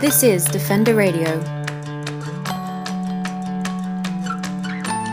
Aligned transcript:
This 0.00 0.22
is 0.22 0.44
Defender 0.44 0.94
Radio. 0.94 1.40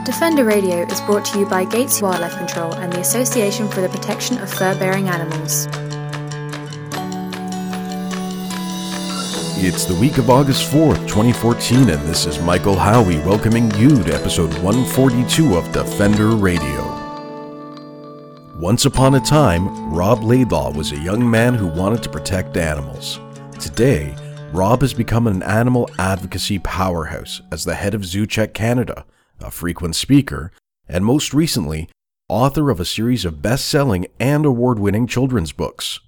Defender 0.05 0.46
Radio 0.46 0.83
is 0.83 1.01
brought 1.01 1.25
to 1.25 1.39
you 1.39 1.47
by 1.47 1.65
Gates 1.65 2.03
Wildlife 2.03 2.37
Control 2.37 2.71
and 2.75 2.93
the 2.93 2.99
Association 2.99 3.67
for 3.67 3.81
the 3.81 3.89
Protection 3.89 4.37
of 4.37 4.53
Fur 4.53 4.77
Bearing 4.77 5.07
Animals. 5.07 5.65
It's 9.57 9.85
the 9.85 9.97
week 9.99 10.19
of 10.19 10.29
August 10.29 10.71
4th, 10.71 11.07
2014, 11.07 11.89
and 11.89 12.07
this 12.07 12.28
is 12.28 12.38
Michael 12.38 12.75
Howie 12.75 13.17
welcoming 13.21 13.71
you 13.78 14.03
to 14.03 14.13
episode 14.13 14.53
142 14.60 15.57
of 15.57 15.71
Defender 15.71 16.35
Radio. 16.35 16.93
Once 18.59 18.85
upon 18.85 19.15
a 19.15 19.20
time, 19.20 19.91
Rob 19.91 20.21
Laidlaw 20.21 20.71
was 20.73 20.91
a 20.91 20.99
young 20.99 21.27
man 21.27 21.55
who 21.55 21.65
wanted 21.65 22.03
to 22.03 22.09
protect 22.09 22.55
animals. 22.55 23.20
Today, 23.59 24.15
Rob 24.55 24.79
has 24.79 24.93
become 24.93 25.27
an 25.27 25.43
animal 25.43 25.89
advocacy 25.99 26.59
powerhouse 26.59 27.41
as 27.51 27.65
the 27.65 27.75
head 27.75 27.93
of 27.93 28.03
ZooCheck 28.03 28.53
Canada, 28.53 29.05
a 29.41 29.51
frequent 29.51 29.97
speaker, 29.97 30.49
and 30.87 31.03
most 31.03 31.33
recently, 31.33 31.89
author 32.29 32.69
of 32.69 32.79
a 32.79 32.85
series 32.85 33.25
of 33.25 33.41
best 33.41 33.67
selling 33.67 34.07
and 34.17 34.45
award 34.45 34.79
winning 34.79 35.07
children's 35.07 35.51
books. 35.51 35.99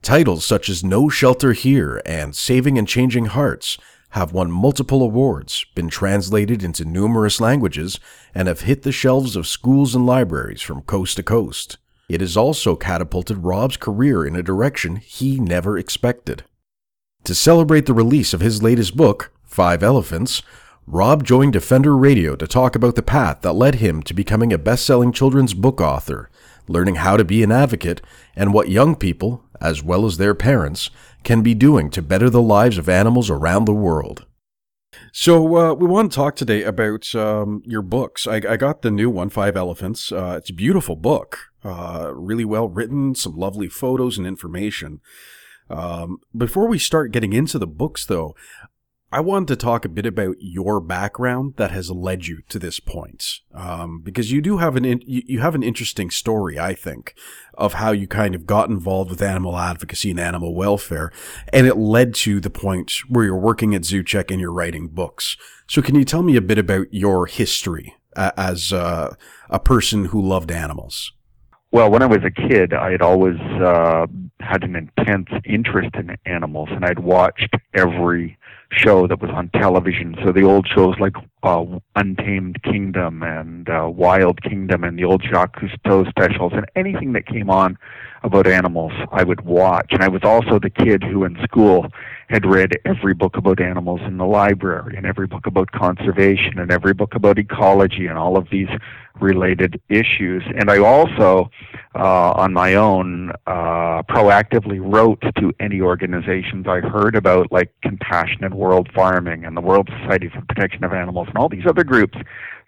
Titles 0.00 0.44
such 0.44 0.68
as 0.68 0.84
No 0.84 1.08
Shelter 1.08 1.54
Here 1.54 2.00
and 2.06 2.36
Saving 2.36 2.78
and 2.78 2.86
Changing 2.86 3.26
Hearts 3.26 3.78
have 4.10 4.32
won 4.32 4.48
multiple 4.48 5.02
awards, 5.02 5.66
been 5.74 5.88
translated 5.88 6.62
into 6.62 6.84
numerous 6.84 7.40
languages, 7.40 7.98
and 8.32 8.46
have 8.46 8.60
hit 8.60 8.84
the 8.84 8.92
shelves 8.92 9.34
of 9.34 9.48
schools 9.48 9.96
and 9.96 10.06
libraries 10.06 10.62
from 10.62 10.82
coast 10.82 11.16
to 11.16 11.24
coast. 11.24 11.78
It 12.08 12.20
has 12.20 12.36
also 12.36 12.76
catapulted 12.76 13.38
Rob's 13.38 13.76
career 13.76 14.24
in 14.24 14.36
a 14.36 14.42
direction 14.42 14.96
he 14.96 15.40
never 15.40 15.76
expected. 15.76 16.44
To 17.24 17.36
celebrate 17.36 17.86
the 17.86 17.94
release 17.94 18.34
of 18.34 18.40
his 18.40 18.64
latest 18.64 18.96
book, 18.96 19.30
Five 19.44 19.84
Elephants, 19.84 20.42
Rob 20.88 21.22
joined 21.22 21.52
Defender 21.52 21.96
Radio 21.96 22.34
to 22.34 22.48
talk 22.48 22.74
about 22.74 22.96
the 22.96 23.02
path 23.02 23.42
that 23.42 23.52
led 23.52 23.76
him 23.76 24.02
to 24.02 24.12
becoming 24.12 24.52
a 24.52 24.58
best 24.58 24.84
selling 24.84 25.12
children's 25.12 25.54
book 25.54 25.80
author, 25.80 26.28
learning 26.66 26.96
how 26.96 27.16
to 27.16 27.24
be 27.24 27.44
an 27.44 27.52
advocate, 27.52 28.02
and 28.34 28.52
what 28.52 28.70
young 28.70 28.96
people, 28.96 29.44
as 29.60 29.84
well 29.84 30.04
as 30.04 30.16
their 30.16 30.34
parents, 30.34 30.90
can 31.22 31.42
be 31.42 31.54
doing 31.54 31.90
to 31.90 32.02
better 32.02 32.28
the 32.28 32.42
lives 32.42 32.76
of 32.76 32.88
animals 32.88 33.30
around 33.30 33.66
the 33.66 33.72
world. 33.72 34.26
So, 35.12 35.56
uh, 35.56 35.74
we 35.74 35.86
want 35.86 36.10
to 36.10 36.16
talk 36.16 36.34
today 36.34 36.64
about 36.64 37.14
um, 37.14 37.62
your 37.64 37.82
books. 37.82 38.26
I, 38.26 38.36
I, 38.36 38.56
got 38.56 38.82
the 38.82 38.90
new 38.90 39.08
one, 39.08 39.30
Five 39.30 39.56
Elephants. 39.56 40.10
Uh, 40.10 40.34
it's 40.38 40.50
a 40.50 40.54
beautiful 40.54 40.96
book, 40.96 41.38
uh, 41.64 42.10
really 42.14 42.44
well 42.44 42.68
written, 42.68 43.14
some 43.14 43.36
lovely 43.36 43.68
photos 43.68 44.18
and 44.18 44.26
information. 44.26 45.00
Um, 45.70 46.18
before 46.36 46.68
we 46.68 46.78
start 46.78 47.12
getting 47.12 47.32
into 47.32 47.58
the 47.58 47.66
books, 47.66 48.04
though, 48.04 48.34
I 49.14 49.20
wanted 49.20 49.48
to 49.48 49.56
talk 49.56 49.84
a 49.84 49.90
bit 49.90 50.06
about 50.06 50.36
your 50.40 50.80
background 50.80 51.56
that 51.56 51.70
has 51.70 51.90
led 51.90 52.26
you 52.26 52.40
to 52.48 52.58
this 52.58 52.80
point, 52.80 53.40
um, 53.52 54.00
because 54.00 54.32
you 54.32 54.40
do 54.40 54.56
have 54.56 54.74
an 54.74 54.86
in, 54.86 55.02
you 55.04 55.40
have 55.40 55.54
an 55.54 55.62
interesting 55.62 56.08
story, 56.10 56.58
I 56.58 56.72
think, 56.72 57.14
of 57.52 57.74
how 57.74 57.92
you 57.92 58.06
kind 58.06 58.34
of 58.34 58.46
got 58.46 58.70
involved 58.70 59.10
with 59.10 59.20
animal 59.20 59.58
advocacy 59.58 60.10
and 60.10 60.18
animal 60.18 60.54
welfare, 60.54 61.12
and 61.52 61.66
it 61.66 61.76
led 61.76 62.14
to 62.14 62.40
the 62.40 62.48
point 62.48 62.90
where 63.06 63.26
you're 63.26 63.36
working 63.36 63.74
at 63.74 63.82
ZooCheck 63.82 64.30
and 64.30 64.40
you're 64.40 64.50
writing 64.50 64.88
books. 64.88 65.36
So, 65.68 65.82
can 65.82 65.94
you 65.94 66.06
tell 66.06 66.22
me 66.22 66.36
a 66.36 66.40
bit 66.40 66.56
about 66.56 66.86
your 66.90 67.26
history 67.26 67.94
as 68.16 68.72
a 68.72 69.16
person 69.62 70.06
who 70.06 70.26
loved 70.26 70.50
animals? 70.50 71.12
Well, 71.70 71.90
when 71.90 72.02
I 72.02 72.06
was 72.06 72.20
a 72.24 72.30
kid, 72.30 72.72
I 72.72 72.92
had 72.92 73.02
always 73.02 73.38
uh, 73.40 74.06
had 74.42 74.64
an 74.64 74.76
intense 74.76 75.28
interest 75.44 75.94
in 75.94 76.16
animals, 76.26 76.68
and 76.72 76.84
I'd 76.84 76.98
watched 76.98 77.54
every 77.74 78.36
show 78.72 79.06
that 79.06 79.20
was 79.20 79.30
on 79.30 79.50
television. 79.50 80.16
So 80.24 80.32
the 80.32 80.42
old 80.42 80.66
shows 80.66 80.94
like 80.98 81.16
uh, 81.42 81.64
Untamed 81.96 82.62
Kingdom 82.62 83.22
and 83.22 83.68
uh, 83.68 83.88
Wild 83.92 84.42
Kingdom 84.42 84.84
and 84.84 84.98
the 84.98 85.04
old 85.04 85.22
Jacques 85.22 85.60
Cousteau 85.60 86.08
specials 86.08 86.52
and 86.54 86.66
anything 86.76 87.12
that 87.12 87.26
came 87.26 87.50
on 87.50 87.78
about 88.22 88.46
animals, 88.46 88.92
I 89.10 89.24
would 89.24 89.42
watch. 89.42 89.88
And 89.90 90.02
I 90.02 90.08
was 90.08 90.22
also 90.22 90.58
the 90.58 90.70
kid 90.70 91.02
who 91.02 91.24
in 91.24 91.36
school 91.42 91.88
had 92.28 92.46
read 92.46 92.78
every 92.84 93.14
book 93.14 93.36
about 93.36 93.60
animals 93.60 94.00
in 94.06 94.16
the 94.16 94.24
library 94.24 94.96
and 94.96 95.04
every 95.04 95.26
book 95.26 95.46
about 95.46 95.70
conservation 95.72 96.58
and 96.58 96.70
every 96.70 96.94
book 96.94 97.14
about 97.14 97.38
ecology 97.38 98.06
and 98.06 98.16
all 98.16 98.38
of 98.38 98.48
these 98.50 98.68
related 99.20 99.80
issues. 99.88 100.42
And 100.56 100.70
I 100.70 100.78
also, 100.78 101.50
uh, 101.94 102.32
on 102.32 102.52
my 102.52 102.74
own, 102.74 103.32
uh, 103.46 104.02
proactively 104.04 104.80
wrote 104.80 105.20
to 105.36 105.52
any 105.60 105.80
organizations 105.80 106.66
I 106.66 106.80
heard 106.80 107.14
about, 107.14 107.52
like 107.52 107.70
Compassionate 107.82 108.54
World 108.62 108.88
Farming 108.94 109.44
and 109.44 109.56
the 109.56 109.60
World 109.60 109.88
Society 110.00 110.28
for 110.28 110.40
Protection 110.42 110.84
of 110.84 110.92
Animals 110.92 111.26
and 111.28 111.36
all 111.36 111.48
these 111.48 111.66
other 111.66 111.82
groups 111.82 112.16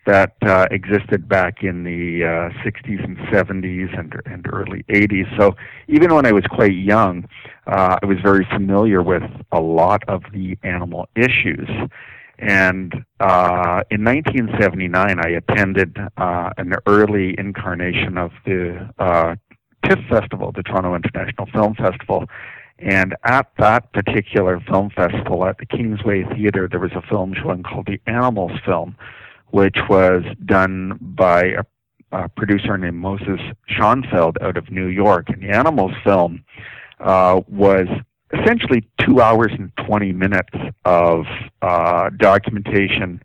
that 0.07 0.35
uh, 0.43 0.67
existed 0.71 1.29
back 1.29 1.63
in 1.63 1.85
the 1.85 2.25
uh, 2.25 2.65
60s 2.67 3.03
and 3.03 3.17
70s 3.33 3.99
and, 3.99 4.13
and 4.27 4.45
early 4.53 4.83
80s. 4.89 5.29
So 5.39 5.57
even 5.89 6.13
when 6.13 6.27
I 6.27 6.33
was 6.33 6.45
quite 6.51 6.75
young, 6.75 7.29
uh, 7.67 7.97
I 8.03 8.07
was 8.07 8.19
very 8.23 8.47
familiar 8.51 9.03
with 9.03 9.23
a 9.53 9.61
lot 9.61 10.03
of 10.09 10.23
the 10.33 10.59
animal 10.63 11.09
issues. 11.15 11.69
And 12.39 12.93
uh, 13.21 13.83
in 13.91 14.05
1979, 14.05 15.21
I 15.25 15.29
attended 15.29 15.97
uh, 16.17 16.51
an 16.59 16.75
early 16.87 17.35
incarnation 17.39 18.19
of 18.19 18.33
the 18.45 18.91
uh, 18.99 19.37
TIFF 19.87 20.01
Festival, 20.11 20.53
the 20.53 20.65
Toronto 20.65 20.95
International 20.95 21.47
Film 21.53 21.75
Festival. 21.77 22.25
And 22.79 23.15
at 23.25 23.51
that 23.59 23.93
particular 23.93 24.61
film 24.61 24.91
festival 24.91 25.47
at 25.47 25.59
the 25.59 25.67
Kingsway 25.67 26.25
Theatre, 26.35 26.69
there 26.69 26.81
was 26.81 26.93
a 26.93 27.03
film 27.03 27.35
showing 27.41 27.63
called 27.63 27.87
the 27.87 28.01
Animals 28.07 28.53
Film, 28.65 28.97
which 29.51 29.77
was 29.89 30.23
done 30.45 30.99
by 31.01 31.45
a, 31.45 31.65
a 32.13 32.29
producer 32.29 32.77
named 32.77 32.97
Moses 32.97 33.41
Schoenfeld 33.69 34.39
out 34.41 34.57
of 34.57 34.71
New 34.71 34.87
York. 34.87 35.29
And 35.29 35.43
the 35.43 35.51
Animals 35.51 35.93
Film 36.03 36.45
uh, 36.99 37.41
was 37.49 37.87
essentially 38.33 38.89
two 39.01 39.21
hours 39.21 39.53
and 39.53 39.71
20 39.87 40.13
minutes 40.13 40.57
of 40.85 41.27
uh, 41.63 42.11
documentation 42.17 43.23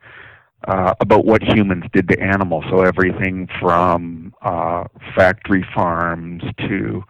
uh, 0.68 0.94
about 1.00 1.26
what 1.26 1.42
humans 1.42 1.86
did 1.94 2.08
to 2.09 2.20
animals. 2.20 2.66
So 2.70 2.82
everything 2.82 3.48
from 3.59 4.34
uh, 4.42 4.86
factory 5.16 5.66
farms 5.74 6.44
to 6.59 7.04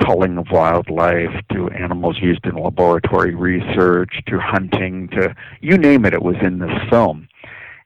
culling 0.00 0.38
of 0.38 0.46
wildlife 0.50 1.34
to 1.52 1.68
animals 1.70 2.18
used 2.20 2.44
in 2.46 2.54
laboratory 2.54 3.34
research 3.34 4.22
to 4.26 4.38
hunting 4.38 5.08
to 5.08 5.34
you 5.60 5.76
name 5.76 6.04
it, 6.04 6.14
it 6.14 6.22
was 6.22 6.36
in 6.42 6.58
this 6.58 6.72
film. 6.88 7.28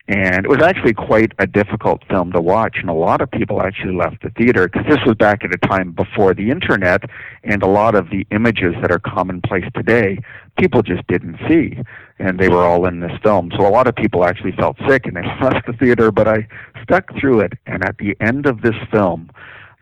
And 0.06 0.44
it 0.44 0.48
was 0.50 0.62
actually 0.62 0.92
quite 0.92 1.32
a 1.38 1.46
difficult 1.46 2.02
film 2.10 2.30
to 2.32 2.40
watch, 2.40 2.76
and 2.78 2.90
a 2.90 2.94
lot 2.94 3.22
of 3.22 3.30
people 3.30 3.62
actually 3.62 3.96
left 3.96 4.22
the 4.22 4.28
theater 4.28 4.68
because 4.68 4.86
this 4.86 4.98
was 5.06 5.14
back 5.16 5.42
at 5.44 5.54
a 5.54 5.56
time 5.66 5.92
before 5.92 6.34
the 6.34 6.50
internet, 6.50 7.04
and 7.42 7.62
a 7.62 7.66
lot 7.66 7.94
of 7.94 8.10
the 8.10 8.26
images 8.30 8.74
that 8.82 8.92
are 8.92 8.98
commonplace 8.98 9.64
today, 9.74 10.18
people 10.58 10.82
just 10.82 11.06
didn't 11.06 11.38
see, 11.48 11.78
and 12.18 12.38
they 12.38 12.50
were 12.50 12.64
all 12.66 12.84
in 12.84 13.00
this 13.00 13.18
film. 13.22 13.50
So 13.56 13.66
a 13.66 13.70
lot 13.70 13.86
of 13.86 13.96
people 13.96 14.26
actually 14.26 14.52
felt 14.52 14.76
sick 14.86 15.06
and 15.06 15.16
they 15.16 15.22
left 15.42 15.66
the 15.66 15.72
theater, 15.72 16.12
but 16.12 16.28
I 16.28 16.46
stuck 16.82 17.10
through 17.18 17.40
it, 17.40 17.54
and 17.66 17.82
at 17.82 17.96
the 17.96 18.14
end 18.20 18.44
of 18.44 18.60
this 18.60 18.76
film, 18.92 19.30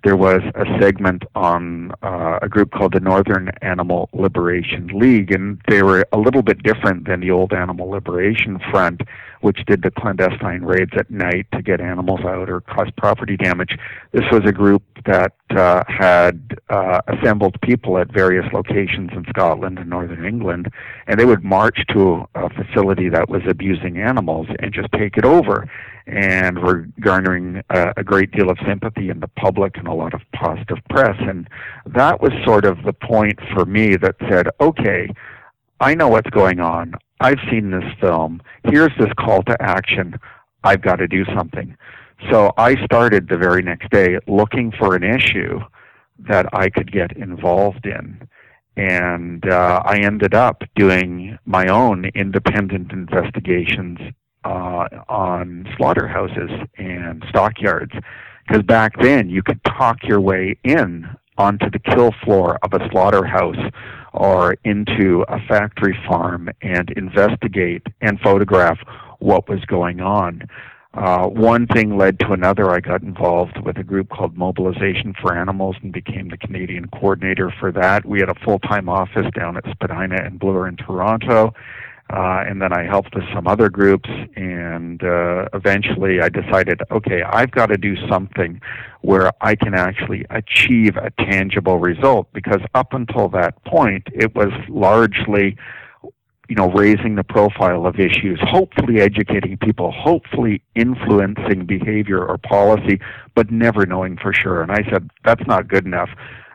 there 0.04 0.16
was 0.16 0.42
a 0.54 0.64
segment 0.80 1.24
on 1.34 1.92
uh, 2.02 2.38
a 2.42 2.48
group 2.48 2.72
called 2.72 2.92
the 2.92 3.00
Northern 3.00 3.50
Animal 3.62 4.08
Liberation 4.12 4.88
League, 4.88 5.30
and 5.30 5.60
they 5.68 5.82
were 5.82 6.06
a 6.12 6.18
little 6.18 6.42
bit 6.42 6.62
different 6.62 7.06
than 7.06 7.20
the 7.20 7.30
old 7.30 7.52
Animal 7.52 7.88
Liberation 7.88 8.58
Front, 8.70 9.02
which 9.42 9.64
did 9.66 9.82
the 9.82 9.90
clandestine 9.90 10.62
raids 10.62 10.92
at 10.96 11.10
night 11.10 11.46
to 11.52 11.62
get 11.62 11.80
animals 11.80 12.20
out 12.20 12.48
or 12.48 12.60
cause 12.60 12.88
property 12.96 13.36
damage. 13.36 13.76
This 14.12 14.24
was 14.32 14.42
a 14.46 14.52
group 14.52 14.82
that 15.04 15.34
uh, 15.50 15.82
had 15.88 16.58
uh, 16.70 17.00
assembled 17.08 17.60
people 17.60 17.98
at 17.98 18.10
various 18.12 18.46
locations 18.52 19.10
in 19.12 19.24
Scotland 19.28 19.78
and 19.78 19.90
Northern 19.90 20.24
England, 20.24 20.68
and 21.06 21.18
they 21.18 21.24
would 21.24 21.44
march 21.44 21.84
to 21.88 22.24
a 22.34 22.48
facility 22.50 23.08
that 23.08 23.28
was 23.28 23.42
abusing 23.48 23.98
animals 23.98 24.46
and 24.60 24.72
just 24.72 24.90
take 24.92 25.16
it 25.16 25.24
over 25.24 25.68
and 26.06 26.58
were 26.60 26.86
garnering 27.00 27.62
a, 27.70 27.92
a 27.96 28.04
great 28.04 28.30
deal 28.32 28.50
of 28.50 28.58
sympathy 28.66 29.08
in 29.08 29.20
the 29.20 29.28
public 29.28 29.76
and 29.76 29.86
a 29.86 29.92
lot 29.92 30.14
of 30.14 30.20
positive 30.32 30.78
press. 30.90 31.16
And 31.20 31.48
that 31.86 32.20
was 32.20 32.32
sort 32.44 32.64
of 32.64 32.82
the 32.84 32.92
point 32.92 33.38
for 33.54 33.64
me 33.64 33.96
that 33.96 34.16
said, 34.28 34.48
okay, 34.60 35.08
I 35.82 35.96
know 35.96 36.06
what's 36.06 36.30
going 36.30 36.60
on. 36.60 36.94
I've 37.18 37.40
seen 37.50 37.72
this 37.72 37.82
film. 38.00 38.40
Here's 38.62 38.92
this 39.00 39.12
call 39.18 39.42
to 39.42 39.60
action. 39.60 40.14
I've 40.62 40.80
got 40.80 40.96
to 40.96 41.08
do 41.08 41.24
something. 41.36 41.76
So 42.30 42.52
I 42.56 42.76
started 42.84 43.28
the 43.28 43.36
very 43.36 43.62
next 43.62 43.90
day 43.90 44.20
looking 44.28 44.72
for 44.78 44.94
an 44.94 45.02
issue 45.02 45.58
that 46.20 46.46
I 46.52 46.70
could 46.70 46.92
get 46.92 47.16
involved 47.16 47.84
in. 47.84 48.28
And 48.76 49.44
uh, 49.50 49.82
I 49.84 49.98
ended 49.98 50.34
up 50.34 50.62
doing 50.76 51.36
my 51.46 51.66
own 51.66 52.04
independent 52.14 52.92
investigations 52.92 53.98
uh, 54.44 54.86
on 55.08 55.68
slaughterhouses 55.76 56.50
and 56.78 57.24
stockyards. 57.28 57.92
Because 58.46 58.62
back 58.62 58.92
then, 59.00 59.28
you 59.28 59.42
could 59.42 59.60
talk 59.64 60.04
your 60.04 60.20
way 60.20 60.56
in 60.62 61.08
onto 61.38 61.70
the 61.70 61.78
kill 61.78 62.12
floor 62.24 62.58
of 62.62 62.72
a 62.72 62.88
slaughterhouse 62.90 63.70
or 64.12 64.56
into 64.64 65.24
a 65.28 65.38
factory 65.46 65.98
farm 66.06 66.48
and 66.60 66.90
investigate 66.90 67.86
and 68.00 68.20
photograph 68.20 68.78
what 69.18 69.48
was 69.48 69.64
going 69.64 70.00
on. 70.00 70.42
Uh, 70.94 71.26
one 71.26 71.66
thing 71.66 71.96
led 71.96 72.18
to 72.20 72.32
another. 72.32 72.70
I 72.70 72.80
got 72.80 73.02
involved 73.02 73.58
with 73.64 73.78
a 73.78 73.82
group 73.82 74.10
called 74.10 74.36
Mobilization 74.36 75.14
for 75.18 75.34
Animals 75.34 75.76
and 75.82 75.90
became 75.90 76.28
the 76.28 76.36
Canadian 76.36 76.88
coordinator 76.88 77.50
for 77.58 77.72
that. 77.72 78.04
We 78.04 78.20
had 78.20 78.28
a 78.28 78.34
full 78.44 78.58
time 78.58 78.90
office 78.90 79.26
down 79.34 79.56
at 79.56 79.64
Spadina 79.70 80.16
and 80.22 80.38
Bloor 80.38 80.68
in 80.68 80.76
Toronto. 80.76 81.54
Uh, 82.12 82.44
and 82.46 82.60
then 82.60 82.74
I 82.74 82.82
helped 82.84 83.14
with 83.14 83.24
some 83.34 83.46
other 83.46 83.70
groups, 83.70 84.10
and 84.36 85.02
uh, 85.02 85.48
eventually 85.54 86.20
I 86.20 86.28
decided, 86.28 86.82
okay, 86.90 87.22
I've 87.22 87.50
got 87.50 87.66
to 87.66 87.78
do 87.78 87.96
something 88.06 88.60
where 89.00 89.32
I 89.40 89.54
can 89.56 89.72
actually 89.72 90.26
achieve 90.28 90.96
a 90.98 91.10
tangible 91.18 91.78
result. 91.78 92.28
Because 92.34 92.60
up 92.74 92.92
until 92.92 93.28
that 93.30 93.64
point, 93.64 94.08
it 94.12 94.34
was 94.34 94.52
largely 94.68 95.56
you 96.48 96.56
know, 96.56 96.70
raising 96.72 97.14
the 97.14 97.24
profile 97.24 97.86
of 97.86 97.98
issues, 97.98 98.38
hopefully 98.42 99.00
educating 99.00 99.56
people, 99.56 99.90
hopefully 99.90 100.60
influencing 100.74 101.64
behavior 101.64 102.22
or 102.22 102.36
policy, 102.36 103.00
but 103.34 103.50
never 103.50 103.86
knowing 103.86 104.18
for 104.18 104.34
sure. 104.34 104.60
And 104.60 104.70
I 104.70 104.82
said, 104.90 105.08
that's 105.24 105.46
not 105.46 105.66
good 105.66 105.86
enough. 105.86 106.10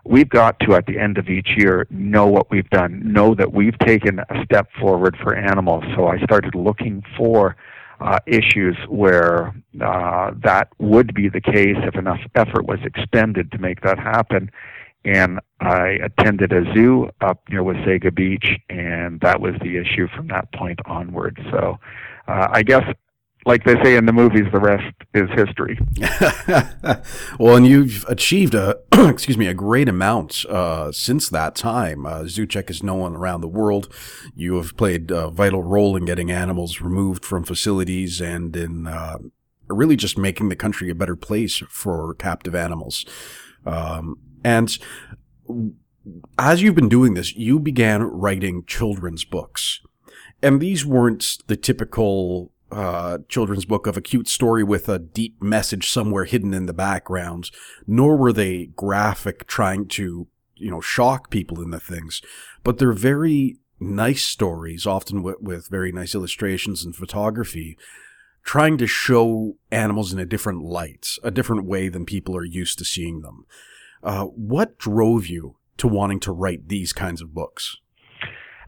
We've 0.08 0.30
got 0.30 0.60
to, 0.62 0.76
at 0.76 0.86
the 0.86 0.98
end 0.98 1.18
of 1.18 1.28
each 1.30 1.50
year, 1.58 1.86
know 1.90 2.28
what 2.28 2.50
we've 2.50 2.70
done, 2.70 3.02
know 3.04 3.36
that 3.36 3.52
we've 3.52 3.78
taken 3.80 4.20
a 4.20 4.44
step 4.46 4.70
forward 4.80 5.18
for 5.22 5.36
animals. 5.36 5.84
So 5.96 6.08
I 6.08 6.18
started 6.24 6.56
looking 6.56 7.04
for 7.18 7.56
uh, 8.00 8.20
issues 8.26 8.78
where 8.88 9.56
uh, 9.82 10.32
that 10.44 10.70
would 10.78 11.14
be 11.14 11.30
the 11.30 11.42
case 11.42 11.78
if 11.78 11.96
enough 11.96 12.20
effort 12.36 12.66
was 12.66 12.80
expended 12.84 13.52
to 13.52 13.58
make 13.58 13.82
that 13.82 14.00
happen 14.00 14.52
and 15.08 15.40
I 15.62 16.00
attended 16.04 16.52
a 16.52 16.64
zoo 16.74 17.10
up 17.22 17.42
near 17.50 17.64
Wasaga 17.64 18.14
Beach, 18.14 18.60
and 18.70 19.20
that 19.22 19.40
was 19.40 19.54
the 19.62 19.78
issue 19.78 20.08
from 20.14 20.28
that 20.28 20.52
point 20.54 20.80
onward. 20.86 21.40
So 21.50 21.80
uh, 22.28 22.48
I 22.52 22.62
guess, 22.64 22.84
like 23.46 23.64
they 23.64 23.82
say 23.84 23.96
in 23.96 24.06
the 24.06 24.14
movies, 24.14 24.46
the 24.52 24.60
rest 24.60 24.94
is 25.14 25.30
history. 25.36 25.80
well, 27.40 27.56
and 27.56 27.66
you've 27.66 28.06
achieved 28.08 28.54
a 28.54 28.80
excuse 28.94 29.38
me 29.38 29.48
a 29.48 29.54
great 29.54 29.88
amount 29.88 30.46
uh, 30.46 30.92
since 30.92 31.30
that 31.30 31.56
time. 31.56 32.06
Uh, 32.06 32.22
ZooCheck 32.22 32.70
is 32.70 32.84
known 32.84 33.16
around 33.16 33.42
the 33.42 33.48
world. 33.48 33.94
You 34.36 34.56
have 34.58 34.76
played 34.76 35.12
a 35.12 35.30
vital 35.30 35.64
role 35.64 35.96
in 35.96 36.06
getting 36.06 36.32
animals 36.32 36.82
removed 36.82 37.24
from 37.24 37.44
facilities 37.44 38.20
and 38.20 38.56
in 38.56 38.88
uh, 38.88 39.18
really 39.68 39.96
just 39.96 40.18
making 40.18 40.50
the 40.50 40.56
country 40.56 40.90
a 40.90 40.96
better 40.96 41.16
place 41.16 41.62
for 41.70 42.16
captive 42.16 42.56
animals. 42.56 43.06
Um, 43.66 44.18
and 44.44 44.78
as 46.38 46.62
you've 46.62 46.76
been 46.76 46.90
doing 46.90 47.14
this, 47.14 47.36
you 47.36 47.60
began 47.60 48.04
writing 48.04 48.64
children's 48.66 49.26
books. 49.26 49.82
And 50.42 50.62
these 50.62 50.86
weren't 50.86 51.38
the 51.48 51.58
typical 51.58 52.52
uh, 52.72 53.20
children's 53.30 53.66
book 53.66 53.88
of 53.88 53.98
a 53.98 54.02
cute 54.02 54.28
story 54.28 54.64
with 54.64 54.90
a 54.90 55.00
deep 55.00 55.42
message 55.42 55.90
somewhere 55.90 56.26
hidden 56.26 56.54
in 56.54 56.66
the 56.66 56.74
background, 56.74 57.50
nor 57.86 58.18
were 58.18 58.34
they 58.34 58.68
graphic 58.68 59.48
trying 59.48 59.88
to, 59.88 60.28
you 60.56 60.72
know, 60.72 60.82
shock 60.82 61.30
people 61.30 61.62
in 61.62 61.72
the 61.72 61.80
things, 61.80 62.22
but 62.64 62.78
they're 62.78 62.94
very 62.94 63.58
nice 63.80 64.26
stories, 64.26 64.86
often 64.86 65.24
with, 65.24 65.38
with 65.40 65.70
very 65.70 65.92
nice 65.92 66.16
illustrations 66.16 66.84
and 66.84 66.96
photography, 66.96 67.78
trying 68.44 68.78
to 68.78 68.88
show 68.88 69.56
animals 69.72 70.12
in 70.12 70.20
a 70.20 70.26
different 70.26 70.62
light, 70.62 71.10
a 71.24 71.32
different 71.32 71.66
way 71.66 71.90
than 71.90 72.06
people 72.06 72.36
are 72.36 72.46
used 72.46 72.78
to 72.78 72.86
seeing 72.86 73.22
them. 73.22 73.46
Uh, 74.04 74.24
what 74.24 74.78
drove 74.78 75.28
you 75.28 75.58
to 75.78 75.88
wanting 75.88 76.20
to 76.20 76.32
write 76.32 76.68
these 76.68 76.94
kinds 76.94 77.22
of 77.22 77.34
books? 77.34 77.78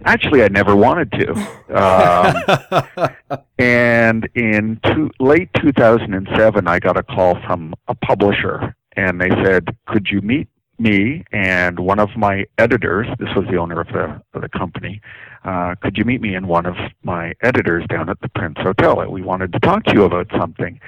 Actually, 0.05 0.43
I 0.43 0.47
never 0.47 0.75
wanted 0.75 1.11
to. 1.13 1.31
Um, 1.75 3.09
and 3.59 4.29
in 4.33 4.79
two, 4.85 5.11
late 5.19 5.49
2007, 5.55 6.67
I 6.67 6.79
got 6.79 6.97
a 6.97 7.03
call 7.03 7.39
from 7.45 7.73
a 7.87 7.95
publisher, 7.95 8.75
and 8.95 9.19
they 9.19 9.29
said, 9.43 9.75
"Could 9.87 10.07
you 10.09 10.21
meet 10.21 10.47
me 10.77 11.25
and 11.33 11.79
one 11.79 11.99
of 11.99 12.09
my 12.15 12.45
editors? 12.57 13.07
This 13.19 13.29
was 13.35 13.45
the 13.51 13.57
owner 13.57 13.81
of 13.81 13.87
the 13.87 14.21
of 14.33 14.41
the 14.41 14.49
company. 14.49 15.01
Uh, 15.43 15.75
could 15.81 15.97
you 15.97 16.05
meet 16.05 16.21
me 16.21 16.35
and 16.35 16.47
one 16.47 16.65
of 16.65 16.75
my 17.03 17.33
editors 17.41 17.85
down 17.89 18.09
at 18.09 18.19
the 18.21 18.29
Prince 18.29 18.57
Hotel? 18.59 19.05
We 19.09 19.21
wanted 19.21 19.51
to 19.53 19.59
talk 19.59 19.83
to 19.85 19.93
you 19.93 20.03
about 20.03 20.27
something." 20.39 20.79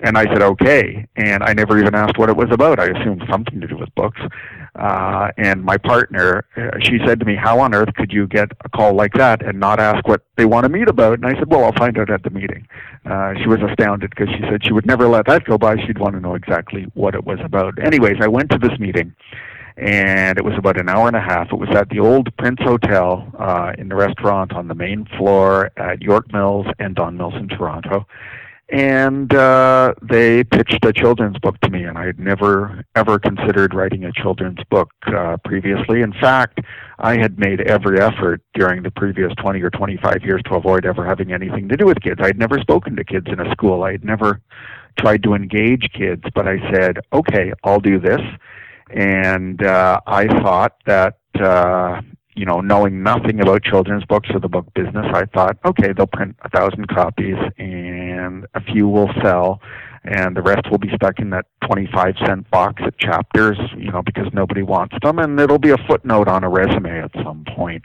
And 0.00 0.16
I 0.16 0.24
said, 0.26 0.42
okay. 0.42 1.06
And 1.16 1.42
I 1.42 1.52
never 1.52 1.78
even 1.78 1.94
asked 1.94 2.18
what 2.18 2.28
it 2.28 2.36
was 2.36 2.48
about. 2.50 2.78
I 2.78 2.86
assumed 2.86 3.24
something 3.28 3.60
to 3.60 3.66
do 3.66 3.76
with 3.76 3.92
books. 3.94 4.20
Uh, 4.76 5.30
and 5.36 5.64
my 5.64 5.76
partner, 5.76 6.44
uh, 6.56 6.78
she 6.80 6.98
said 7.04 7.18
to 7.18 7.26
me, 7.26 7.34
how 7.34 7.58
on 7.58 7.74
earth 7.74 7.92
could 7.94 8.12
you 8.12 8.28
get 8.28 8.52
a 8.64 8.68
call 8.68 8.94
like 8.94 9.12
that 9.14 9.44
and 9.44 9.58
not 9.58 9.80
ask 9.80 10.06
what 10.06 10.22
they 10.36 10.44
want 10.44 10.64
to 10.64 10.68
meet 10.68 10.88
about? 10.88 11.14
And 11.14 11.26
I 11.26 11.34
said, 11.34 11.50
well, 11.50 11.64
I'll 11.64 11.72
find 11.72 11.98
out 11.98 12.10
at 12.10 12.22
the 12.22 12.30
meeting. 12.30 12.66
Uh, 13.04 13.34
she 13.42 13.48
was 13.48 13.58
astounded 13.60 14.10
because 14.10 14.28
she 14.28 14.42
said 14.48 14.64
she 14.64 14.72
would 14.72 14.86
never 14.86 15.08
let 15.08 15.26
that 15.26 15.44
go 15.44 15.58
by. 15.58 15.76
She'd 15.84 15.98
want 15.98 16.14
to 16.14 16.20
know 16.20 16.36
exactly 16.36 16.86
what 16.94 17.16
it 17.16 17.24
was 17.24 17.40
about. 17.42 17.78
Anyways, 17.82 18.18
I 18.20 18.28
went 18.28 18.50
to 18.50 18.58
this 18.58 18.78
meeting 18.78 19.16
and 19.76 20.38
it 20.38 20.44
was 20.44 20.54
about 20.56 20.78
an 20.78 20.88
hour 20.88 21.06
and 21.06 21.16
a 21.16 21.20
half. 21.20 21.52
It 21.52 21.56
was 21.56 21.70
at 21.70 21.88
the 21.88 22.00
old 22.00 22.36
Prince 22.36 22.58
Hotel 22.60 23.30
uh, 23.38 23.72
in 23.78 23.88
the 23.88 23.94
restaurant 23.94 24.52
on 24.52 24.68
the 24.68 24.74
main 24.74 25.06
floor 25.16 25.70
at 25.76 26.02
York 26.02 26.32
Mills 26.32 26.66
and 26.78 26.94
Don 26.94 27.16
Mills 27.16 27.34
in 27.34 27.48
Toronto 27.48 28.06
and 28.70 29.34
uh, 29.34 29.94
they 30.02 30.44
pitched 30.44 30.84
a 30.84 30.92
children's 30.92 31.38
book 31.38 31.58
to 31.60 31.70
me, 31.70 31.84
and 31.84 31.96
I 31.96 32.04
had 32.04 32.18
never 32.18 32.84
ever 32.94 33.18
considered 33.18 33.72
writing 33.72 34.04
a 34.04 34.12
children's 34.12 34.58
book 34.70 34.90
uh, 35.06 35.38
previously. 35.44 36.02
In 36.02 36.12
fact, 36.12 36.60
I 36.98 37.16
had 37.16 37.38
made 37.38 37.62
every 37.62 37.98
effort 37.98 38.42
during 38.54 38.82
the 38.82 38.90
previous 38.90 39.32
20 39.40 39.62
or 39.62 39.70
25 39.70 40.22
years 40.22 40.42
to 40.46 40.56
avoid 40.56 40.84
ever 40.84 41.06
having 41.06 41.32
anything 41.32 41.68
to 41.68 41.76
do 41.76 41.86
with 41.86 42.00
kids. 42.02 42.20
I 42.22 42.26
had 42.26 42.38
never 42.38 42.58
spoken 42.58 42.94
to 42.96 43.04
kids 43.04 43.26
in 43.28 43.40
a 43.40 43.50
school. 43.52 43.84
I 43.84 43.92
had 43.92 44.04
never 44.04 44.40
tried 44.98 45.22
to 45.22 45.32
engage 45.34 45.88
kids, 45.94 46.24
but 46.34 46.46
I 46.46 46.58
said, 46.70 46.98
"Okay, 47.12 47.52
I'll 47.64 47.80
do 47.80 47.98
this." 47.98 48.20
And 48.90 49.62
uh, 49.62 50.00
I 50.06 50.26
thought 50.42 50.74
that 50.84 51.18
uh, 51.40 52.02
you 52.38 52.46
know, 52.46 52.60
knowing 52.60 53.02
nothing 53.02 53.40
about 53.40 53.64
children's 53.64 54.04
books 54.04 54.28
or 54.32 54.38
the 54.38 54.48
book 54.48 54.72
business, 54.72 55.06
I 55.12 55.24
thought, 55.24 55.58
okay, 55.64 55.92
they'll 55.92 56.06
print 56.06 56.36
a 56.42 56.48
thousand 56.48 56.86
copies 56.86 57.36
and 57.58 58.46
a 58.54 58.60
few 58.60 58.86
will 58.88 59.10
sell 59.20 59.60
and 60.04 60.36
the 60.36 60.42
rest 60.42 60.70
will 60.70 60.78
be 60.78 60.90
stuck 60.94 61.18
in 61.18 61.30
that 61.30 61.46
25 61.66 62.14
cent 62.24 62.48
box 62.52 62.80
at 62.86 62.96
chapters, 62.98 63.58
you 63.76 63.90
know, 63.90 64.02
because 64.02 64.32
nobody 64.32 64.62
wants 64.62 64.94
them 65.02 65.18
and 65.18 65.38
it'll 65.40 65.58
be 65.58 65.70
a 65.70 65.76
footnote 65.88 66.28
on 66.28 66.44
a 66.44 66.48
resume 66.48 67.02
at 67.02 67.10
some 67.24 67.44
point. 67.56 67.84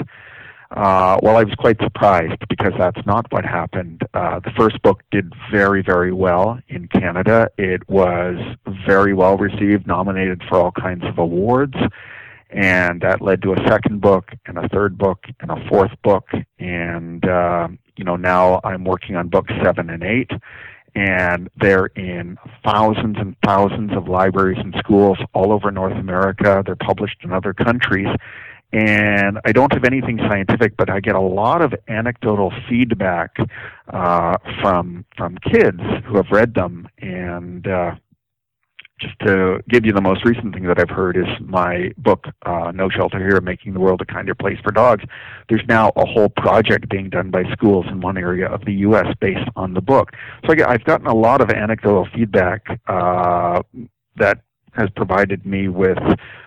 Uh, 0.69 1.17
well, 1.23 1.35
I 1.35 1.43
was 1.43 1.55
quite 1.55 1.79
surprised 1.81 2.41
because 2.47 2.73
that's 2.77 3.03
not 3.07 3.31
what 3.31 3.45
happened. 3.45 4.03
Uh, 4.13 4.39
the 4.39 4.51
first 4.51 4.81
book 4.83 5.01
did 5.11 5.33
very, 5.51 5.81
very 5.81 6.13
well 6.13 6.59
in 6.67 6.87
Canada. 6.87 7.49
It 7.57 7.87
was 7.89 8.37
very 8.87 9.13
well 9.15 9.37
received, 9.37 9.87
nominated 9.87 10.43
for 10.47 10.59
all 10.59 10.71
kinds 10.71 11.03
of 11.05 11.17
awards 11.17 11.75
and 12.53 13.01
that 13.01 13.21
led 13.21 13.41
to 13.41 13.53
a 13.53 13.67
second 13.67 13.99
book 13.99 14.31
and 14.45 14.57
a 14.57 14.69
third 14.69 14.97
book 14.97 15.25
and 15.39 15.51
a 15.51 15.67
fourth 15.67 15.91
book 16.03 16.27
and 16.59 17.25
uh, 17.25 17.67
you 17.97 18.03
know 18.03 18.15
now 18.15 18.61
i'm 18.63 18.83
working 18.83 19.15
on 19.15 19.27
books 19.27 19.51
seven 19.63 19.89
and 19.89 20.03
eight 20.03 20.31
and 20.95 21.49
they're 21.59 21.87
in 21.87 22.37
thousands 22.63 23.17
and 23.17 23.35
thousands 23.43 23.91
of 23.93 24.07
libraries 24.07 24.59
and 24.59 24.75
schools 24.77 25.17
all 25.33 25.51
over 25.51 25.71
north 25.71 25.97
america. 25.97 26.61
They're 26.65 26.75
published 26.75 27.17
in 27.23 27.31
other 27.31 27.53
countries 27.53 28.07
and 28.73 29.39
I 29.45 29.51
don't 29.51 29.71
have 29.71 29.83
anything 29.83 30.17
scientific, 30.17 30.75
but 30.75 30.89
I 30.89 30.99
get 30.99 31.13
a 31.13 31.21
lot 31.21 31.61
of 31.61 31.75
anecdotal 31.87 32.51
feedback 32.67 33.37
uh, 33.87 34.37
from 34.61 35.05
from 35.15 35.37
kids 35.37 35.79
who 36.05 36.15
have 36.15 36.25
read 36.31 36.55
them, 36.55 36.89
and 36.97 37.67
uh, 37.67 37.95
just 38.99 39.17
to 39.19 39.59
give 39.67 39.85
you 39.85 39.91
the 39.91 40.01
most 40.01 40.23
recent 40.23 40.53
thing 40.53 40.63
that 40.63 40.79
I've 40.79 40.89
heard 40.89 41.17
is 41.17 41.25
my 41.41 41.91
book, 41.97 42.27
uh, 42.45 42.71
No 42.73 42.89
Shelter 42.89 43.19
Here, 43.19 43.41
Making 43.41 43.73
the 43.73 43.79
World 43.79 44.01
a 44.01 44.05
Kinder 44.05 44.35
Place 44.35 44.57
for 44.63 44.71
Dogs. 44.71 45.03
There's 45.49 45.65
now 45.67 45.91
a 45.95 46.05
whole 46.05 46.29
project 46.29 46.89
being 46.89 47.09
done 47.09 47.31
by 47.31 47.43
schools 47.51 47.85
in 47.89 48.01
one 48.01 48.17
area 48.17 48.47
of 48.47 48.63
the 48.65 48.73
U.S. 48.73 49.07
based 49.19 49.49
on 49.55 49.73
the 49.73 49.81
book. 49.81 50.11
So 50.45 50.53
I, 50.53 50.71
have 50.71 50.83
gotten 50.83 51.07
a 51.07 51.13
lot 51.13 51.41
of 51.41 51.49
anecdotal 51.49 52.07
feedback 52.13 52.79
uh, 52.87 53.63
that 54.15 54.41
has 54.73 54.89
provided 54.95 55.45
me 55.45 55.67
with 55.67 55.99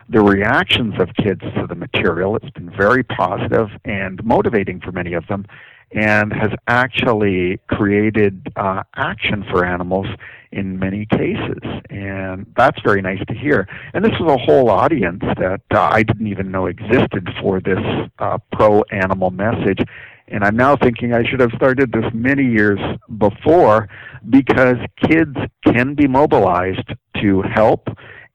the 0.08 0.20
reactions 0.20 0.94
of 1.00 1.08
kids 1.14 1.40
to 1.40 1.66
the 1.68 1.74
material. 1.74 2.36
It's 2.36 2.50
been 2.50 2.70
very 2.70 3.02
positive 3.02 3.68
and 3.84 4.22
motivating 4.24 4.80
for 4.80 4.92
many 4.92 5.14
of 5.14 5.26
them 5.26 5.46
and 5.93 6.33
has 6.33 6.50
actually 6.66 7.59
created 7.69 8.49
uh, 8.57 8.83
action 8.97 9.45
for 9.50 9.64
animals 9.64 10.07
in 10.52 10.78
many 10.78 11.07
cases. 11.07 11.59
And 11.90 12.47
that's 12.57 12.81
very 12.83 13.02
nice 13.02 13.25
to 13.28 13.35
hear. 13.35 13.69
And 13.95 14.05
this 14.05 14.12
was 14.21 14.33
a 14.33 14.45
whole 14.45 14.71
audience 14.71 15.23
that 15.38 15.62
uh, 15.73 15.88
I 15.93 16.02
didn't 16.02 16.26
even 16.26 16.50
know 16.50 16.66
existed 16.66 17.28
for 17.40 17.61
this 17.61 17.78
uh, 18.19 18.38
pro 18.52 18.83
animal 18.90 19.31
message. 19.31 19.81
And 20.28 20.43
I'm 20.43 20.57
now 20.57 20.76
thinking 20.76 21.14
I 21.14 21.23
should 21.28 21.40
have 21.40 21.52
started 21.55 21.93
this 21.93 22.12
many 22.12 22.45
years 22.45 22.81
before 23.19 23.88
because 24.28 24.76
kids 25.09 25.37
can 25.64 25.95
be 25.95 26.09
mobilized 26.09 26.93
to 27.23 27.43
help 27.43 27.88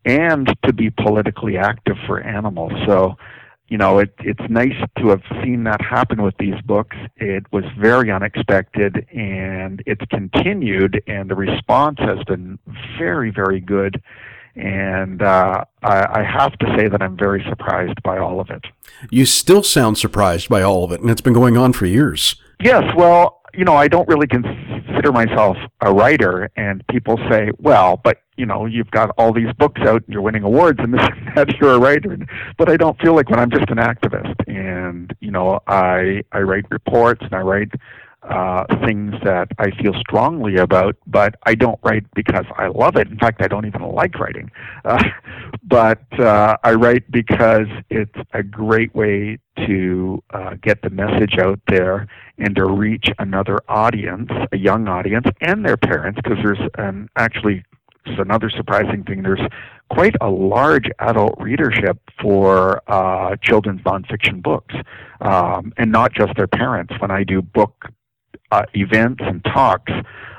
and 0.05 0.47
to 0.65 0.73
be 0.73 0.89
politically 0.89 1.57
active 1.57 1.97
for 2.07 2.21
animals. 2.21 2.71
So 2.87 3.17
you 3.71 3.77
know, 3.77 3.99
it, 3.99 4.13
it's 4.19 4.49
nice 4.49 4.75
to 4.97 5.07
have 5.07 5.21
seen 5.41 5.63
that 5.63 5.81
happen 5.81 6.21
with 6.21 6.35
these 6.37 6.59
books. 6.65 6.97
It 7.15 7.45
was 7.53 7.63
very 7.79 8.11
unexpected, 8.11 9.07
and 9.13 9.81
it's 9.85 10.03
continued, 10.09 11.01
and 11.07 11.29
the 11.29 11.35
response 11.35 11.97
has 11.99 12.21
been 12.25 12.59
very, 12.99 13.31
very 13.31 13.61
good. 13.61 14.03
And 14.57 15.21
uh, 15.21 15.63
I, 15.83 16.19
I 16.19 16.23
have 16.23 16.59
to 16.59 16.75
say 16.77 16.89
that 16.89 17.01
I'm 17.01 17.15
very 17.15 17.45
surprised 17.47 18.03
by 18.03 18.17
all 18.17 18.41
of 18.41 18.49
it. 18.49 18.65
You 19.09 19.25
still 19.25 19.63
sound 19.63 19.97
surprised 19.97 20.49
by 20.49 20.61
all 20.61 20.83
of 20.83 20.91
it, 20.91 20.99
and 20.99 21.09
it's 21.09 21.21
been 21.21 21.31
going 21.31 21.55
on 21.55 21.71
for 21.71 21.85
years. 21.85 22.35
Yes, 22.61 22.83
well, 22.97 23.40
you 23.53 23.65
know, 23.65 23.75
I 23.75 23.87
don't 23.87 24.07
really 24.07 24.27
consider 24.27 25.11
myself 25.11 25.57
a 25.81 25.91
writer, 25.93 26.49
and 26.55 26.85
people 26.87 27.17
say, 27.29 27.51
well, 27.59 27.99
but 28.03 28.21
you 28.37 28.45
know, 28.45 28.65
you've 28.65 28.89
got 28.91 29.11
all 29.17 29.33
these 29.33 29.53
books 29.57 29.81
out, 29.81 30.03
and 30.03 30.13
you're 30.13 30.21
winning 30.21 30.43
awards, 30.43 30.79
and 30.79 30.93
this 30.93 31.05
and 31.05 31.37
that. 31.37 31.55
You're 31.61 31.75
a 31.75 31.79
writer, 31.79 32.17
but 32.57 32.69
I 32.69 32.77
don't 32.77 32.99
feel 32.99 33.13
like 33.13 33.29
when 33.29 33.39
I'm 33.39 33.51
just 33.51 33.69
an 33.69 33.77
activist, 33.77 34.35
and 34.47 35.13
you 35.19 35.31
know, 35.31 35.59
I 35.67 36.23
I 36.31 36.39
write 36.39 36.65
reports 36.71 37.21
and 37.23 37.33
I 37.33 37.41
write 37.41 37.71
uh, 38.23 38.65
things 38.85 39.15
that 39.23 39.47
I 39.57 39.71
feel 39.81 39.93
strongly 39.99 40.57
about, 40.57 40.95
but 41.07 41.35
I 41.43 41.55
don't 41.55 41.79
write 41.83 42.05
because 42.13 42.45
I 42.55 42.67
love 42.67 42.95
it. 42.95 43.07
In 43.07 43.17
fact, 43.17 43.41
I 43.41 43.47
don't 43.47 43.65
even 43.65 43.81
like 43.81 44.19
writing. 44.19 44.51
Uh, 44.85 45.03
but 45.63 46.03
uh, 46.19 46.57
I 46.63 46.73
write 46.73 47.09
because 47.11 47.67
it's 47.89 48.17
a 48.33 48.43
great 48.43 48.93
way 48.93 49.39
to 49.65 50.23
uh, 50.31 50.55
get 50.61 50.81
the 50.81 50.89
message 50.89 51.37
out 51.39 51.59
there 51.67 52.07
and 52.37 52.55
to 52.55 52.65
reach 52.65 53.09
another 53.19 53.59
audience, 53.67 54.29
a 54.51 54.57
young 54.57 54.87
audience, 54.87 55.27
and 55.41 55.65
their 55.65 55.77
parents, 55.77 56.19
because 56.23 56.37
there's 56.43 56.69
um, 56.77 57.09
actually 57.15 57.63
is 58.05 58.17
another 58.19 58.49
surprising 58.49 59.03
thing. 59.03 59.21
There's 59.21 59.41
quite 59.89 60.15
a 60.21 60.29
large 60.29 60.89
adult 60.99 61.35
readership 61.39 61.99
for 62.19 62.81
uh, 62.87 63.35
children's 63.41 63.81
nonfiction 63.81 64.41
books, 64.41 64.73
um, 65.21 65.73
and 65.77 65.91
not 65.91 66.13
just 66.13 66.35
their 66.35 66.47
parents. 66.47 66.93
When 66.99 67.11
I 67.11 67.23
do 67.23 67.41
book 67.41 67.85
uh, 68.51 68.63
events 68.73 69.23
and 69.25 69.43
talks, 69.45 69.91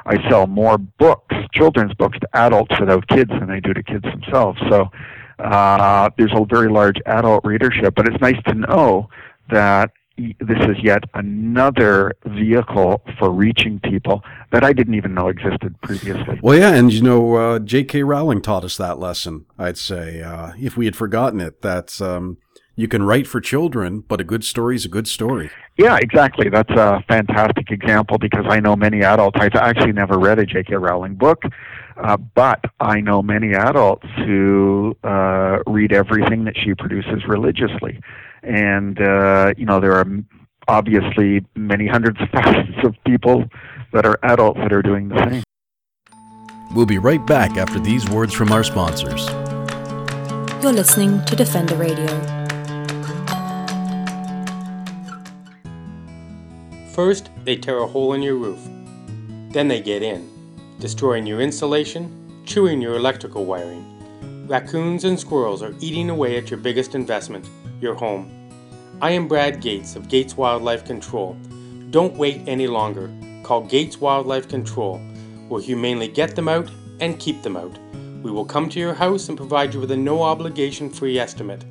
I 0.05 0.29
sell 0.29 0.47
more 0.47 0.79
books, 0.79 1.35
children's 1.53 1.95
books, 1.95 2.19
to 2.21 2.29
adults 2.35 2.79
without 2.81 3.07
kids 3.09 3.31
than 3.31 3.51
I 3.51 3.61
do 3.61 3.73
to 3.73 3.83
kids 3.83 4.05
themselves. 4.05 4.61
So 4.69 4.91
uh, 5.39 6.11
there's 6.17 6.33
a 6.35 6.45
very 6.45 6.69
large 6.69 6.99
adult 7.07 7.45
readership, 7.45 7.95
but 7.95 8.09
it's 8.09 8.21
nice 8.21 8.43
to 8.47 8.55
know 8.55 9.09
that 9.51 9.91
this 10.17 10.59
is 10.69 10.77
yet 10.83 11.05
another 11.15 12.13
vehicle 12.27 13.03
for 13.19 13.31
reaching 13.31 13.81
people 13.81 14.23
that 14.51 14.63
I 14.63 14.73
didn't 14.73 14.95
even 14.95 15.15
know 15.15 15.29
existed 15.29 15.81
previously. 15.81 16.39
Well, 16.43 16.59
yeah, 16.59 16.75
and 16.75 16.93
you 16.93 17.03
know, 17.03 17.35
uh, 17.35 17.59
J.K. 17.59 18.03
Rowling 18.03 18.43
taught 18.43 18.65
us 18.65 18.77
that 18.77 18.99
lesson. 18.99 19.47
I'd 19.59 19.79
say 19.79 20.23
uh, 20.23 20.53
if 20.61 20.77
we 20.77 20.85
had 20.85 20.97
forgotten 20.97 21.41
it, 21.41 21.63
that 21.63 22.01
um, 22.03 22.39
you 22.83 22.89
can 22.89 23.05
write 23.05 23.29
for 23.29 23.41
children, 23.41 24.01
but 24.01 24.21
a 24.21 24.25
good 24.25 24.43
story 24.43 24.75
is 24.75 24.85
a 24.85 24.89
good 24.89 25.07
story. 25.07 25.51
Yeah, 25.79 25.99
exactly. 26.03 26.49
That's 26.51 26.71
a 26.73 27.03
fantastic 27.07 27.71
example 27.71 28.19
because 28.19 28.45
I 28.49 28.59
know 28.59 28.75
many 28.75 29.03
adults. 29.03 29.39
I've 29.41 29.55
actually 29.55 29.93
never 29.93 30.19
read 30.19 30.41
a 30.41 30.45
J.K. 30.45 30.75
Rowling 30.75 31.15
book, 31.15 31.45
uh, 31.97 32.17
but 32.17 32.65
I 32.81 33.01
know 33.01 33.23
many 33.23 33.55
adults 33.55 34.07
who 34.17 34.97
uh, 35.05 35.59
read 35.65 35.93
everything 35.93 36.45
that 36.45 36.57
she 36.59 36.75
produces 36.75 37.25
religiously, 37.29 38.01
and 38.43 39.01
uh, 39.01 39.55
you 39.57 39.65
know 39.65 39.79
there 39.79 39.95
are 39.95 40.07
obviously 40.67 41.47
many 41.55 41.87
hundreds 41.87 42.21
of 42.21 42.29
thousands 42.35 42.85
of 42.85 42.97
people 43.07 43.45
that 43.93 44.05
are 44.05 44.19
adults 44.25 44.59
that 44.61 44.73
are 44.73 44.83
doing 44.83 45.09
the 45.09 45.19
same. 45.31 45.45
We'll 46.75 46.87
be 46.87 46.99
right 46.99 47.25
back 47.27 47.57
after 47.57 47.79
these 47.79 48.11
words 48.11 48.35
from 48.35 48.51
our 48.51 48.65
sponsors. 48.65 49.29
You're 50.65 50.73
listening 50.73 51.25
to 51.27 51.37
Defender 51.37 51.77
Radio. 51.77 52.42
First, 56.93 57.31
they 57.45 57.57
tear 57.57 57.79
a 57.79 57.87
hole 57.87 58.13
in 58.13 58.21
your 58.21 58.37
roof. 58.37 58.61
Then 59.51 59.67
they 59.67 59.81
get 59.81 60.03
in, 60.03 60.29
destroying 60.79 61.27
your 61.27 61.41
insulation, 61.41 62.45
chewing 62.45 62.83
your 62.83 62.97
electrical 62.97 63.47
wiring. 63.47 64.47
Raccoons 64.47 65.05
and 65.05 65.19
squirrels 65.19 65.63
are 65.63 65.75
eating 65.81 66.11
away 66.11 66.37
at 66.37 66.51
your 66.51 66.61
biggest 66.61 66.95
investment, 66.95 67.49
your 67.81 67.95
home. 67.95 68.31
I 69.01 69.13
am 69.13 69.27
Brad 69.27 69.63
Gates 69.63 69.97
of 69.97 70.11
Gates 70.11 70.37
Wildlife 70.37 70.85
Control. 70.85 71.35
Don't 71.91 72.15
wait 72.15 72.43
any 72.47 72.67
longer. 72.67 73.11
Call 73.43 73.63
Gates 73.63 73.99
Wildlife 73.99 74.49
Control. 74.49 75.01
We'll 75.49 75.63
humanely 75.63 76.09
get 76.09 76.37
them 76.37 76.49
out 76.49 76.71
and 77.01 77.19
keep 77.19 77.43
them 77.43 77.57
out. 77.57 77.79
We 78.23 78.31
will 78.31 78.45
come 78.45 78.69
to 78.69 78.79
your 78.79 78.93
house 78.93 79.31
and 79.31 79.39
provide 79.39 79.73
you 79.73 79.81
with 79.81 79.93
a 79.93 79.97
no 79.97 80.23
obligation 80.23 80.91
free 80.91 81.19
estimate. 81.19 81.65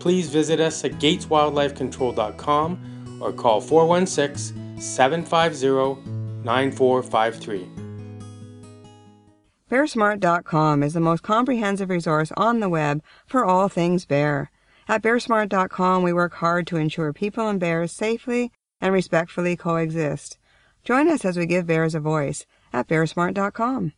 Please 0.00 0.28
visit 0.28 0.60
us 0.60 0.84
at 0.84 0.92
gateswildlifecontrol.com 0.92 3.18
or 3.22 3.32
call 3.32 3.62
416 3.62 4.65
750 4.78 6.00
9453. 6.44 7.68
BearSmart.com 9.68 10.82
is 10.84 10.94
the 10.94 11.00
most 11.00 11.22
comprehensive 11.24 11.90
resource 11.90 12.30
on 12.36 12.60
the 12.60 12.68
web 12.68 13.02
for 13.26 13.44
all 13.44 13.68
things 13.68 14.06
bear. 14.06 14.52
At 14.86 15.02
BearSmart.com, 15.02 16.04
we 16.04 16.12
work 16.12 16.34
hard 16.34 16.68
to 16.68 16.76
ensure 16.76 17.12
people 17.12 17.48
and 17.48 17.58
bears 17.58 17.90
safely 17.90 18.52
and 18.80 18.94
respectfully 18.94 19.56
coexist. 19.56 20.38
Join 20.84 21.08
us 21.08 21.24
as 21.24 21.36
we 21.36 21.46
give 21.46 21.66
bears 21.66 21.96
a 21.96 22.00
voice 22.00 22.46
at 22.72 22.86
BearSmart.com. 22.86 23.92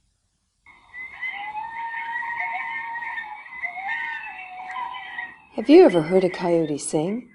Have 5.56 5.68
you 5.68 5.84
ever 5.84 6.00
heard 6.00 6.24
a 6.24 6.30
coyote 6.30 6.78
sing? 6.78 7.28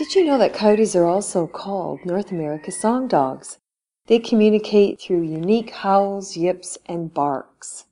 Did 0.00 0.14
you 0.14 0.24
know 0.24 0.38
that 0.38 0.54
coyotes 0.54 0.96
are 0.96 1.04
also 1.04 1.46
called 1.46 2.06
North 2.06 2.32
America's 2.32 2.80
song 2.80 3.06
dogs? 3.06 3.58
They 4.06 4.18
communicate 4.18 4.98
through 4.98 5.24
unique 5.24 5.72
howls, 5.72 6.38
yips, 6.38 6.78
and 6.86 7.12
barks. 7.12 7.84